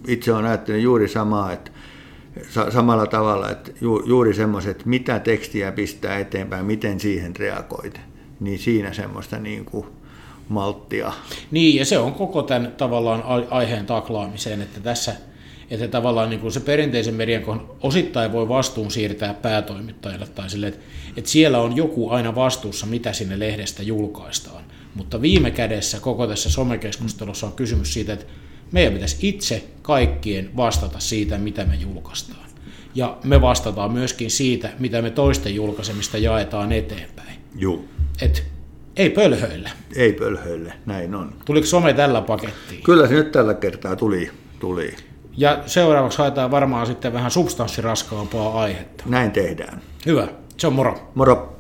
itse 0.06 0.32
olen 0.32 0.44
ajattellut 0.44 0.82
juuri 0.82 1.08
samaa, 1.08 1.52
että 1.52 1.70
samalla 2.70 3.06
tavalla, 3.06 3.50
että 3.50 3.70
ju, 3.80 4.02
juuri 4.06 4.34
semmoiset, 4.34 4.86
mitä 4.86 5.18
tekstiä 5.18 5.72
pistää 5.72 6.18
eteenpäin, 6.18 6.66
miten 6.66 7.00
siihen 7.00 7.36
reagoit, 7.36 8.00
niin 8.40 8.58
siinä 8.58 8.92
semmoista 8.92 9.38
niin 9.38 9.64
kuin 9.64 9.86
malttia. 10.48 11.12
Niin, 11.50 11.76
ja 11.76 11.84
se 11.84 11.98
on 11.98 12.14
koko 12.14 12.42
tämän 12.42 12.72
tavallaan 12.76 13.24
aiheen 13.50 13.86
taklaamiseen, 13.86 14.62
että 14.62 14.80
tässä 14.80 15.14
että 15.70 15.88
tavallaan 15.88 16.30
niin 16.30 16.40
kuin 16.40 16.52
se 16.52 16.60
perinteisen 16.60 17.14
median 17.14 17.42
kohdalla 17.42 17.76
osittain 17.82 18.32
voi 18.32 18.48
vastuun 18.48 18.90
siirtää 18.90 19.34
päätoimittajalle 19.34 20.26
tai 20.26 20.50
sille, 20.50 20.66
että, 20.66 20.80
että 21.16 21.30
siellä 21.30 21.60
on 21.60 21.76
joku 21.76 22.10
aina 22.10 22.34
vastuussa, 22.34 22.86
mitä 22.86 23.12
sinne 23.12 23.38
lehdestä 23.38 23.82
julkaistaan. 23.82 24.64
Mutta 24.94 25.22
viime 25.22 25.50
kädessä 25.50 26.00
koko 26.00 26.26
tässä 26.26 26.50
somekeskustelussa 26.50 27.46
on 27.46 27.52
kysymys 27.52 27.92
siitä, 27.92 28.12
että 28.12 28.26
meidän 28.72 28.92
pitäisi 28.92 29.16
itse 29.28 29.64
kaikkien 29.82 30.50
vastata 30.56 30.98
siitä, 30.98 31.38
mitä 31.38 31.64
me 31.64 31.74
julkaistaan. 31.74 32.50
Ja 32.94 33.18
me 33.24 33.40
vastataan 33.40 33.92
myöskin 33.92 34.30
siitä, 34.30 34.70
mitä 34.78 35.02
me 35.02 35.10
toisten 35.10 35.54
julkaisemista 35.54 36.18
jaetaan 36.18 36.72
eteenpäin. 36.72 37.38
Joo. 37.56 37.84
Et 38.22 38.44
ei 38.96 39.10
pölhöille. 39.10 39.70
Ei 39.96 40.12
pölhöille, 40.12 40.72
näin 40.86 41.14
on. 41.14 41.34
Tuliko 41.44 41.66
some 41.66 41.92
tällä 41.92 42.20
pakettiin? 42.20 42.82
Kyllä 42.82 43.08
se 43.08 43.14
nyt 43.14 43.32
tällä 43.32 43.54
kertaa 43.54 43.96
tuli. 43.96 44.30
tuli. 44.60 44.96
Ja 45.36 45.62
seuraavaksi 45.66 46.18
haetaan 46.18 46.50
varmaan 46.50 46.86
sitten 46.86 47.12
vähän 47.12 47.30
substanssiraskaampaa 47.30 48.60
aihetta. 48.60 49.04
Näin 49.06 49.30
tehdään. 49.30 49.80
Hyvä. 50.06 50.28
Se 50.56 50.66
on 50.66 50.72
moro. 50.72 51.10
Moro. 51.14 51.59